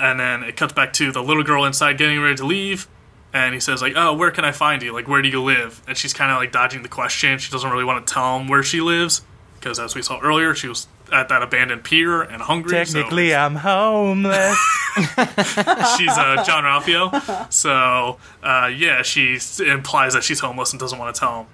[0.00, 2.88] and then it cuts back to the little girl inside getting ready to leave,
[3.32, 4.92] and he says like, "Oh, where can I find you?
[4.92, 7.38] Like, where do you live?" And she's kind of like dodging the question.
[7.38, 9.22] She doesn't really want to tell him where she lives
[9.60, 12.70] because, as we saw earlier, she was at that abandoned pier and hungry.
[12.86, 14.56] so- Technically, I'm homeless.
[14.96, 17.52] she's uh, Jean-Ralphio.
[17.52, 21.46] So uh, yeah, she implies that she's homeless and doesn't want to tell him.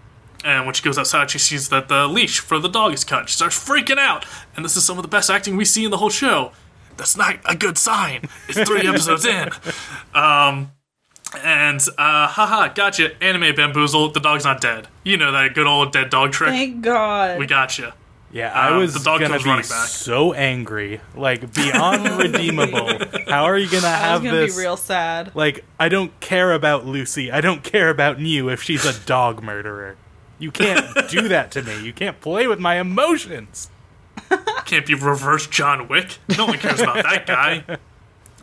[0.45, 3.29] And when she goes outside, she sees that the leash for the dog is cut.
[3.29, 4.25] She starts freaking out,
[4.55, 6.53] and this is some of the best acting we see in the whole show.
[6.97, 8.29] That's not a good sign.
[8.49, 9.51] It's three episodes in.
[10.15, 10.73] Um,
[11.45, 13.23] and uh, haha, gotcha.
[13.23, 14.11] Anime bamboozle.
[14.11, 14.89] The dog's not dead.
[15.05, 16.51] You know that good old dead dog trick.
[16.51, 17.39] Thank God.
[17.39, 17.95] we gotcha.
[18.31, 19.89] Yeah, I Um, was the dog gonna be running back.
[19.89, 22.91] so angry, like beyond redeemable.
[23.27, 24.55] How are you gonna I was have gonna this?
[24.57, 25.35] be real sad.
[25.35, 27.31] Like, I don't care about Lucy.
[27.33, 29.97] I don't care about you if she's a dog murderer.
[30.39, 31.85] You can't do that to me.
[31.85, 33.71] You can't play with my emotions.
[34.65, 36.19] can't be reverse John Wick.
[36.37, 37.79] No one cares about that guy.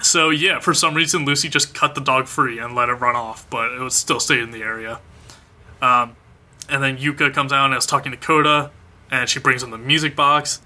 [0.01, 3.15] So yeah, for some reason Lucy just cut the dog free and let it run
[3.15, 4.99] off, but it would still stay in the area.
[5.81, 6.15] Um,
[6.69, 8.71] and then Yuka comes out and is talking to Koda,
[9.11, 10.61] and she brings him the music box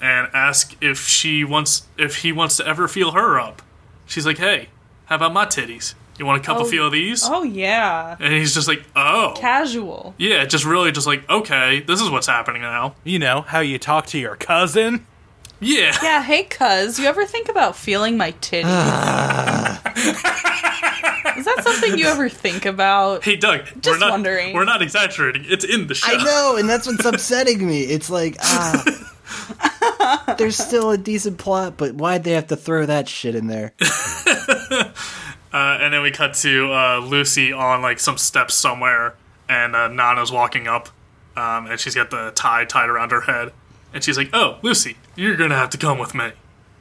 [0.00, 3.62] and asks if she wants if he wants to ever feel her up.
[4.06, 4.68] She's like, "Hey,
[5.06, 5.94] how about my titties?
[6.20, 6.68] You want a couple Oh.
[6.68, 8.16] feel of these?" Oh yeah.
[8.20, 10.14] And he's just like, "Oh." Casual.
[10.18, 13.78] yeah, just really just like, "Okay, this is what's happening now." You know how you
[13.78, 15.06] talk to your cousin.
[15.60, 15.96] Yeah.
[16.02, 18.64] Yeah, hey cuz, you ever think about feeling my titties?
[21.36, 23.24] Is that something you ever think about?
[23.24, 24.54] Hey Doug, we're Just not wondering.
[24.54, 25.44] we're not exaggerating.
[25.48, 26.12] It's in the show.
[26.12, 27.82] I know, and that's what's upsetting me.
[27.82, 30.34] It's like, ah.
[30.38, 33.72] There's still a decent plot, but why'd they have to throw that shit in there?
[35.52, 39.14] Uh, and then we cut to uh, Lucy on like some steps somewhere,
[39.48, 40.88] and uh, Nana's walking up,
[41.36, 43.52] um, and she's got the tie tied around her head,
[43.92, 46.32] and she's like, "Oh, Lucy, you're gonna have to come with me."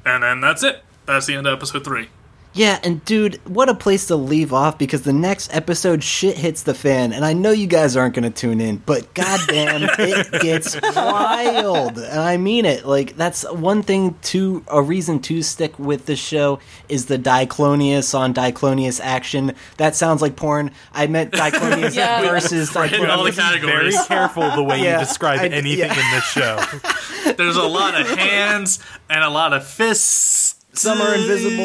[0.06, 0.84] And then that's it.
[1.06, 2.10] That's the end of episode three.
[2.52, 6.64] Yeah, and dude, what a place to leave off because the next episode shit hits
[6.64, 10.42] the fan, and I know you guys aren't going to tune in, but goddamn, it
[10.42, 12.86] gets wild, and I mean it.
[12.88, 18.18] Like that's one thing to a reason to stick with the show is the Diclonius
[18.18, 19.54] on Diclonius action.
[19.78, 20.72] That sounds like porn.
[20.92, 22.22] I meant Diclonius Yeah.
[22.24, 23.94] versus hitting all the categories.
[23.96, 25.94] Very careful the way Yeah, you describe I- anything yeah.
[25.94, 27.34] in this show.
[27.38, 30.56] There's a lot of hands and a lot of fists.
[30.74, 31.58] Some are invisible.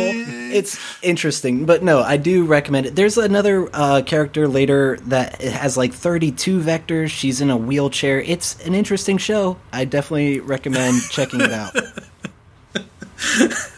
[0.52, 2.96] It's interesting, but no, I do recommend it.
[2.96, 7.08] There's another uh, character later that has like 32 vectors.
[7.10, 8.20] She's in a wheelchair.
[8.20, 9.58] It's an interesting show.
[9.72, 11.74] I definitely recommend checking it out.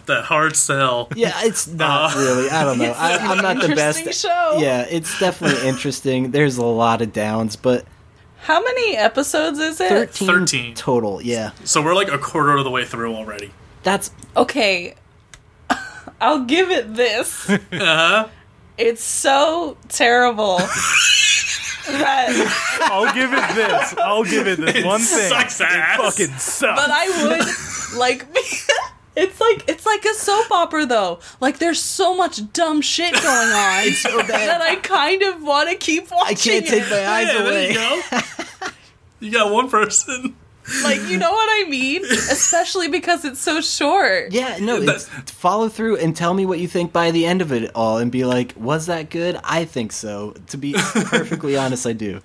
[0.06, 1.08] That hard sell.
[1.16, 2.48] Yeah, it's not really.
[2.48, 2.92] I don't know.
[2.96, 3.98] I, I'm not the best.
[3.98, 4.58] Interesting show.
[4.58, 6.30] Yeah, it's definitely interesting.
[6.30, 7.84] There's a lot of downs, but
[8.38, 9.88] How many episodes is it?
[9.88, 10.74] 13, 13.
[10.74, 11.20] total.
[11.20, 13.50] Yeah, So we're like a quarter of the way through already.
[13.82, 14.94] that's Okay.
[16.20, 17.48] I'll give it this.
[17.72, 18.28] Uh-huh.
[18.78, 20.58] It's so terrible.
[21.88, 23.94] that, I'll give it this.
[23.98, 25.28] I'll give it this one thing.
[25.30, 26.80] sucks it fucking sucks.
[26.80, 28.26] but I would like
[29.16, 31.20] It's like it's like a soap opera though.
[31.40, 34.60] Like there's so much dumb shit going on it's so that.
[34.60, 36.26] I kind of want to keep watching.
[36.26, 37.68] I can't take my eyes Yeah, there away.
[37.70, 38.68] you go.
[39.20, 40.36] you got one person.
[40.82, 42.04] Like you know what I mean?
[42.10, 44.32] Especially because it's so short.
[44.32, 47.52] Yeah, no, it's follow through and tell me what you think by the end of
[47.52, 49.38] it all and be like, was that good?
[49.44, 50.34] I think so.
[50.48, 52.20] To be perfectly honest, I do.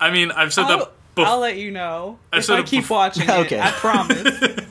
[0.00, 1.26] I mean, I've said I'll, that before.
[1.30, 3.60] I'll let you know I if said I keep bef- watching Okay.
[3.60, 4.63] I promise.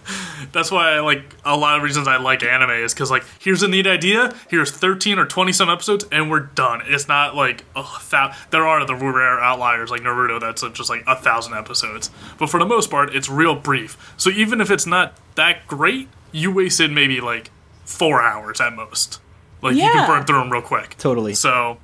[0.53, 3.63] That's why I like a lot of reasons I like anime is because like here's
[3.63, 6.81] a neat idea, here's 13 or 20 some episodes, and we're done.
[6.85, 10.89] It's not like a thou- there are the rare outliers like Naruto that's uh, just
[10.89, 14.13] like a thousand episodes, but for the most part, it's real brief.
[14.15, 17.49] So even if it's not that great, you wasted maybe like
[17.83, 19.19] four hours at most.
[19.61, 20.95] Like you can burn through them real quick.
[20.97, 21.33] Totally.
[21.33, 21.77] So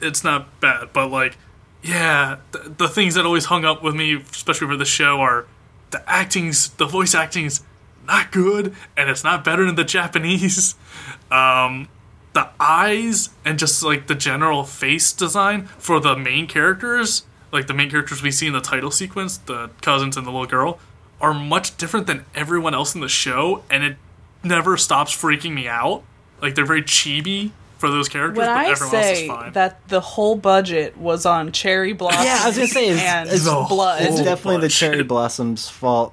[0.00, 1.36] it's not bad, but like,
[1.82, 5.46] yeah, the, the things that always hung up with me, especially for the show, are
[5.90, 7.62] the acting's, the voice acting's
[8.06, 10.74] not good, and it's not better than the Japanese.
[11.30, 11.88] Um,
[12.34, 17.72] the eyes and just like the general face design for the main characters, like the
[17.74, 20.78] main characters we see in the title sequence, the cousins and the little girl,
[21.22, 23.96] are much different than everyone else in the show, and it
[24.44, 26.02] never stops freaking me out.
[26.42, 29.52] Like they're very chibi for those characters, when but I everyone else is say fine.
[29.54, 33.28] that the whole budget was on cherry blossoms Yeah, I was gonna say it's, and
[33.30, 34.02] it's, blood.
[34.02, 36.12] it's whole definitely the cherry blossoms' fault.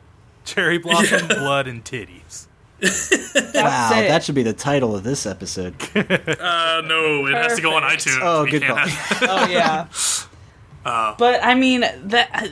[0.54, 2.48] Cherry blossom, blood, and titties.
[2.82, 4.08] wow, it.
[4.08, 5.76] that should be the title of this episode.
[6.40, 8.20] Uh, no, it has to go on iTunes.
[8.22, 8.88] Oh, We good can't call.
[8.88, 9.88] have- Oh yeah.
[11.18, 12.50] but I mean, that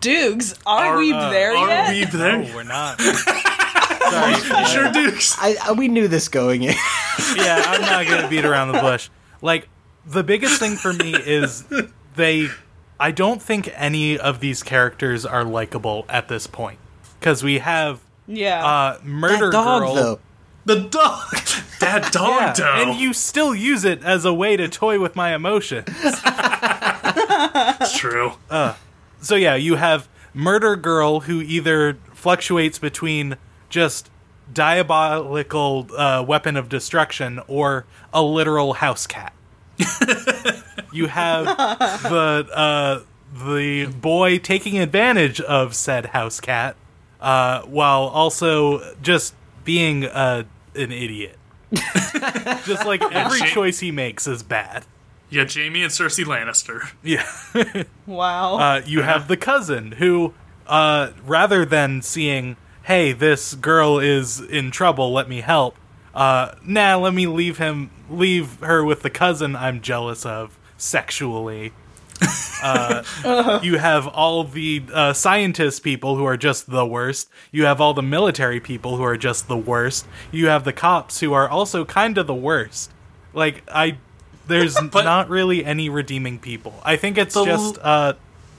[0.00, 1.88] Dukes, are, Are- we uh, there Are yet?
[1.90, 2.38] we there?
[2.42, 3.00] No, we're not.
[3.00, 4.64] Sorry.
[4.66, 5.36] Sure, Dukes.
[5.38, 6.74] I, I we knew this going in.
[7.36, 9.08] yeah, I'm not gonna beat around the bush.
[9.40, 9.68] Like
[10.06, 11.64] the biggest thing for me is
[12.16, 12.48] they.
[13.00, 16.78] I don't think any of these characters are likable at this point
[17.24, 18.62] because we have yeah.
[18.62, 19.94] uh, murder that dog girl.
[19.94, 20.20] though.
[20.66, 21.22] The dog.
[21.80, 22.90] That dog, Yeah, though.
[22.92, 25.88] and you still use it as a way to toy with my emotions.
[27.80, 28.32] It's true.
[29.20, 33.36] So yeah, you have murder girl who either fluctuates between
[33.68, 34.10] just
[34.50, 37.84] diabolical uh, weapon of destruction or
[38.14, 39.34] a literal house cat.
[40.92, 43.00] you have the uh,
[43.34, 46.76] the boy taking advantage of said house cat,
[47.24, 49.34] uh, while also just
[49.64, 50.44] being uh,
[50.76, 51.38] an idiot.
[52.64, 53.48] just like every Shit.
[53.48, 54.84] choice he makes is bad.
[55.30, 56.90] Yeah, got Jaime and Cersei Lannister.
[57.02, 57.84] Yeah.
[58.06, 58.56] wow.
[58.58, 60.34] Uh, you have the cousin who,
[60.66, 65.76] uh, rather than seeing, hey, this girl is in trouble, let me help.
[66.14, 71.72] Uh, nah, let me leave him, leave her with the cousin I'm jealous of sexually.
[72.62, 77.28] Uh, you have all the uh, scientist people who are just the worst.
[77.52, 80.06] You have all the military people who are just the worst.
[80.32, 82.90] You have the cops who are also kind of the worst.
[83.32, 83.98] Like I,
[84.46, 86.74] there's not really any redeeming people.
[86.84, 88.14] I think it's The- just uh,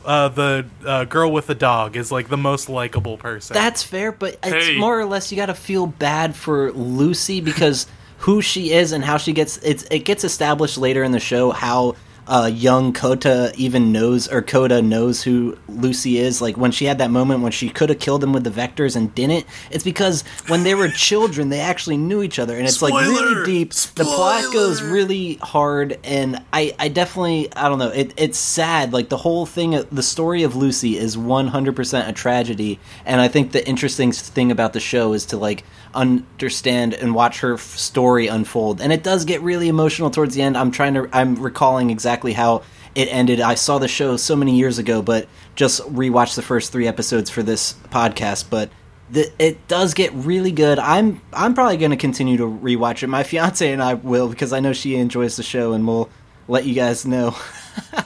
[0.05, 3.55] uh, the uh, girl with the dog is like the most likable person.
[3.55, 4.77] That's fair, but it's Hey.
[4.77, 7.87] more or less you got to feel bad for Lucy because
[8.19, 11.51] who she is and how she gets it's it gets established later in the show
[11.51, 11.95] how
[12.27, 16.41] uh, young Kota even knows or Kota knows who Lucy is.
[16.41, 18.95] Like when she had that moment when she could have killed him with the vectors
[18.95, 19.45] and didn't.
[19.71, 23.45] It's because when they were children, they actually knew each other, and it's like really
[23.45, 23.73] deep.
[23.73, 27.89] The plot goes really hard, and I I definitely I don't know.
[27.89, 28.93] It, it's sad.
[28.93, 33.21] Like the whole thing, the story of Lucy is one hundred percent a tragedy, and
[33.21, 35.63] I think the interesting thing about the show is to like
[35.95, 38.81] understand and watch her f- story unfold.
[38.81, 40.57] And it does get really emotional towards the end.
[40.57, 42.63] I'm trying to I'm recalling exactly how
[42.93, 43.41] it ended.
[43.41, 47.29] I saw the show so many years ago, but just rewatched the first three episodes
[47.29, 48.49] for this podcast.
[48.49, 48.69] But
[49.09, 50.79] the, it does get really good.
[50.79, 53.07] I'm I'm probably going to continue to rewatch it.
[53.07, 56.09] My fiance and I will because I know she enjoys the show, and we'll
[56.47, 57.35] let you guys know.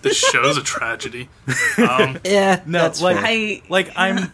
[0.00, 1.28] This show's a tragedy.
[1.78, 3.24] Um, yeah, No, that's like fair.
[3.26, 4.32] I like I'm.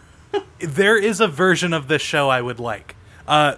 [0.59, 2.95] There is a version of this show I would like.
[3.27, 3.55] Uh,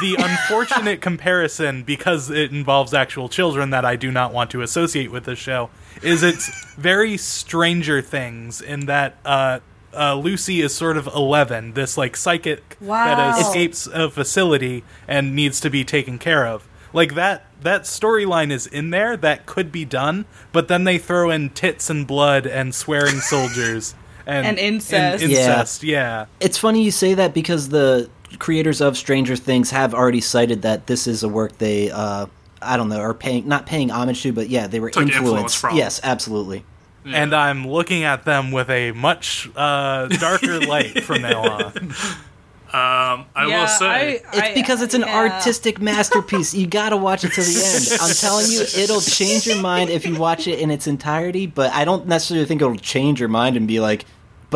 [0.00, 5.10] the unfortunate comparison, because it involves actual children that I do not want to associate
[5.10, 5.70] with this show,
[6.02, 9.60] is it's very Stranger Things in that uh,
[9.94, 15.60] uh, Lucy is sort of eleven, this like psychic that escapes a facility and needs
[15.60, 16.68] to be taken care of.
[16.92, 21.30] Like that that storyline is in there that could be done, but then they throw
[21.30, 23.94] in tits and blood and swearing soldiers
[24.26, 25.22] and, And incest.
[25.22, 26.26] and incest, yeah.
[26.40, 30.86] it's funny you say that because the creators of Stranger Things have already cited that
[30.88, 32.26] this is a work they uh
[32.60, 35.56] I don't know are paying not paying homage to, but yeah, they were Took influenced.
[35.58, 35.76] from.
[35.76, 36.64] Yes, absolutely.
[37.04, 41.76] And I'm looking at them with a much uh, darker light from now on.
[41.76, 45.16] um, I yeah, will say, I- It's because it's an yeah.
[45.16, 46.52] artistic masterpiece.
[46.52, 48.00] You gotta watch it to the end.
[48.02, 51.46] I'm telling you, it'll change your mind if you watch it in its entirety.
[51.46, 54.04] But I don't necessarily think it'll change your mind and be like.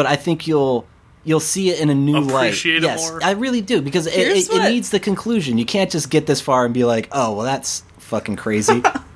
[0.00, 0.86] But I think you'll
[1.24, 2.46] you'll see it in a new light.
[2.46, 3.22] Appreciate it yes, more.
[3.22, 5.58] I really do because it, Here's it, it needs the conclusion.
[5.58, 8.82] You can't just get this far and be like, oh well, that's fucking crazy.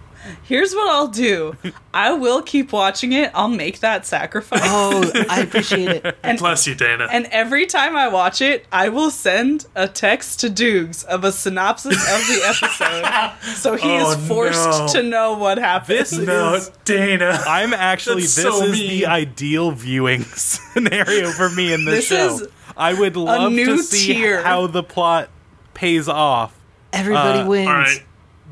[0.44, 1.56] Here's what I'll do.
[1.94, 3.30] I will keep watching it.
[3.34, 4.60] I'll make that sacrifice.
[4.62, 6.18] oh, I appreciate it.
[6.22, 7.08] And, bless you, Dana.
[7.10, 11.32] And every time I watch it, I will send a text to Dukes of a
[11.32, 13.54] synopsis of the episode.
[13.56, 14.88] so he Oh, is forced no.
[14.88, 15.98] to know what happened.
[16.00, 16.70] This no, is.
[16.84, 17.40] Dana.
[17.46, 18.22] I'm actually.
[18.22, 18.88] That's this so is mean.
[18.90, 22.34] the ideal viewing scenario for me in this, This show.
[22.44, 24.42] is I would love new to see tier.
[24.42, 25.30] how the plot
[25.74, 26.54] pays off,
[26.92, 28.00] Everybody Uh, wins.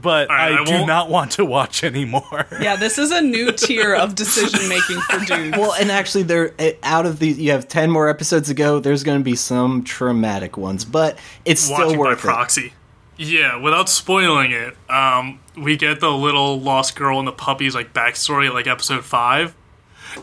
[0.05, 0.27] All right.
[0.29, 2.47] but All right, I, I do won't- not want to watch anymore.
[2.61, 5.57] yeah, this is a new tier of decision making for dudes.
[5.59, 8.81] Well, and actually, there eh, out of these, you have ten more episodes to go.
[8.81, 12.23] There's going to be some traumatic ones, but it's still watching by worth it.
[12.23, 12.73] proxy.
[13.19, 17.93] Yeah, without spoiling it, um, we get the little lost girl and the puppies like
[17.93, 19.55] backstory at like episode five.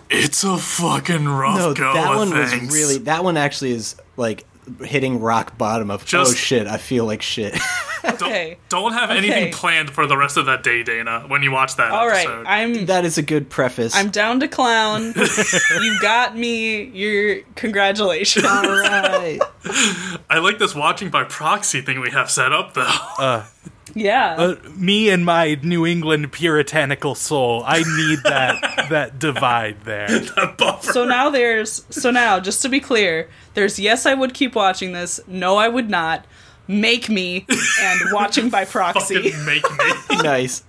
[0.10, 2.62] It's a fucking rough No, go that one things.
[2.64, 2.98] was really.
[3.06, 4.46] That one actually is like
[4.84, 6.68] hitting rock bottom of oh shit.
[6.68, 7.58] I feel like shit.
[8.02, 8.58] Okay.
[8.70, 9.18] Don't have Okay.
[9.18, 12.26] anything planned for the rest of that day, Dana, when you watch that All right.
[12.26, 12.46] episode.
[12.48, 13.94] I'm That is a good preface.
[13.94, 15.14] I'm down to clown.
[15.82, 16.84] you got me.
[16.86, 18.46] Your congratulations.
[18.46, 19.40] all right.
[20.30, 22.88] I like this watching by proxy thing we have set up, though.
[23.18, 23.46] Uh,
[23.96, 24.36] Yeah.
[24.38, 27.64] Uh, me and my New England puritanical soul.
[27.66, 30.08] I need that that divide there.
[30.58, 30.92] Buffer.
[30.92, 34.92] so now there's so now just to be clear, there's yes I would keep watching
[34.94, 36.26] this, no I would not,
[36.68, 37.46] make me,
[37.82, 39.32] and watching by proxy.
[39.32, 40.18] Fucking make me.
[40.24, 40.64] nice.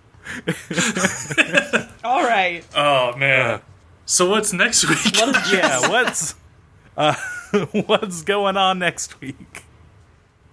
[2.05, 2.65] All right.
[2.75, 3.61] Oh man.
[4.07, 5.17] So what's next week?
[5.17, 6.35] What Yeah, what's
[6.97, 7.15] uh,
[7.87, 9.65] what's going on next week?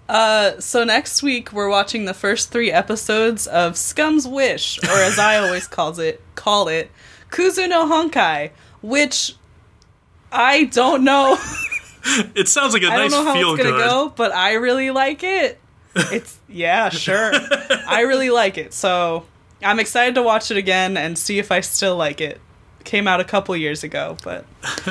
[0.09, 5.19] Uh, so next week we're watching the first three episodes of Scum's Wish, or as
[5.19, 6.89] I always calls it, call it
[7.29, 8.51] Kuzu no Honkai,
[8.81, 9.35] which
[10.31, 11.37] I don't know.
[12.35, 13.89] It sounds like a I nice don't know how feel it's gonna good.
[13.89, 15.59] go, but I really like it.
[15.93, 17.31] It's yeah, sure.
[17.85, 19.25] I really like it, so
[19.61, 22.39] I'm excited to watch it again and see if I still like it.
[22.85, 24.45] Came out a couple years ago, but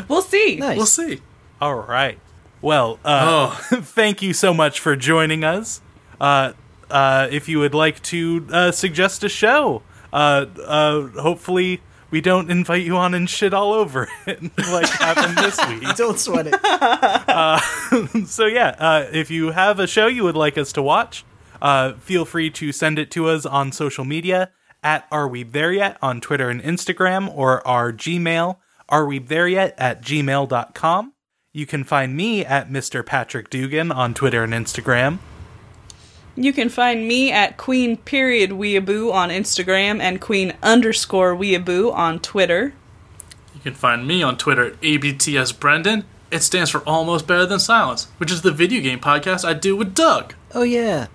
[0.09, 0.57] we'll see.
[0.57, 0.77] Nice.
[0.77, 1.23] We'll see.
[1.59, 2.19] All right.
[2.67, 5.81] Well, uh, Oh, thank you so much for joining us.
[6.21, 6.55] Uh,
[6.91, 9.83] uh, if you would like to uh, suggest a show,
[10.13, 11.81] uh, uh, hopefully
[12.11, 15.95] we don't invite you on and shit all over it like happened this week.
[15.95, 18.27] Don't sweat it.
[18.27, 21.25] So yeah, uh, if you have a show you would like us to watch,
[21.63, 24.51] uh, feel free to send it to us on social media
[24.83, 28.57] at Are We There Yet on Twitter and Instagram or our Gmail,
[28.89, 31.13] Are We There Yet at gmail.com.
[31.57, 33.05] You can find me at Mr.
[33.05, 35.21] Patrick Dugan on Twitter and Instagram.
[36.35, 42.19] You can find me at Queen period Weeaboo on Instagram and Queen underscore Weeaboo on
[42.21, 42.75] Twitter.
[43.55, 46.05] you can find me on Twitter at ABTSBrendan.
[46.31, 49.75] It stands for Almost Better Than Silence, which is the video game podcast I do
[49.75, 50.35] with Doug.
[50.55, 51.07] Oh yeah.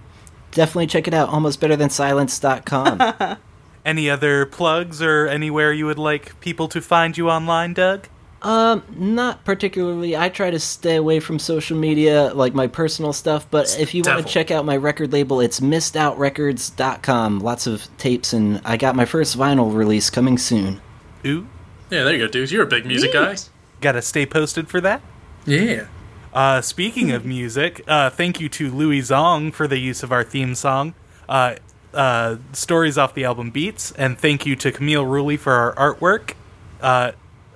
[0.50, 1.30] Definitely check it out.
[1.30, 3.38] Almost better than silence.com.
[3.86, 8.08] Any other plugs or anywhere you would like people to find you online, Doug?
[8.42, 10.18] Um, not particularly.
[10.18, 14.04] I try to stay away from social media, like my personal stuff, but if you
[14.06, 17.40] want to check out my record label, it's missedoutrecords.com.
[17.40, 20.82] Lots of tapes and I got my first vinyl release coming soon.
[21.26, 21.48] Ooh,
[21.90, 22.52] Yeah, there you go, dudes.
[22.52, 23.36] You're a big music guy.
[23.80, 25.02] gotta stay posted for that.
[25.46, 25.88] Yeah.
[26.34, 30.24] Uh, speaking of music, uh, thank you to Louis Zong for the use of our
[30.24, 30.94] theme song,
[31.28, 31.56] uh,
[31.94, 36.34] uh, Stories off the album Beats, and thank you to Camille Ruley for our artwork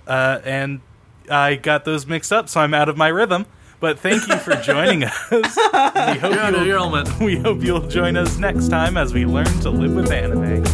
[0.08, 0.82] uh, and
[1.30, 3.46] I got those mixed up, so I'm out of my rhythm.
[3.80, 5.14] But thank you for joining us.
[5.32, 7.20] We hope, You're you'll, your element.
[7.20, 10.66] we hope you'll join us next time as we learn to live with anime.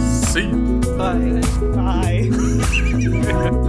[0.00, 0.80] See you.
[0.96, 1.40] Bye.
[1.74, 3.68] Bye.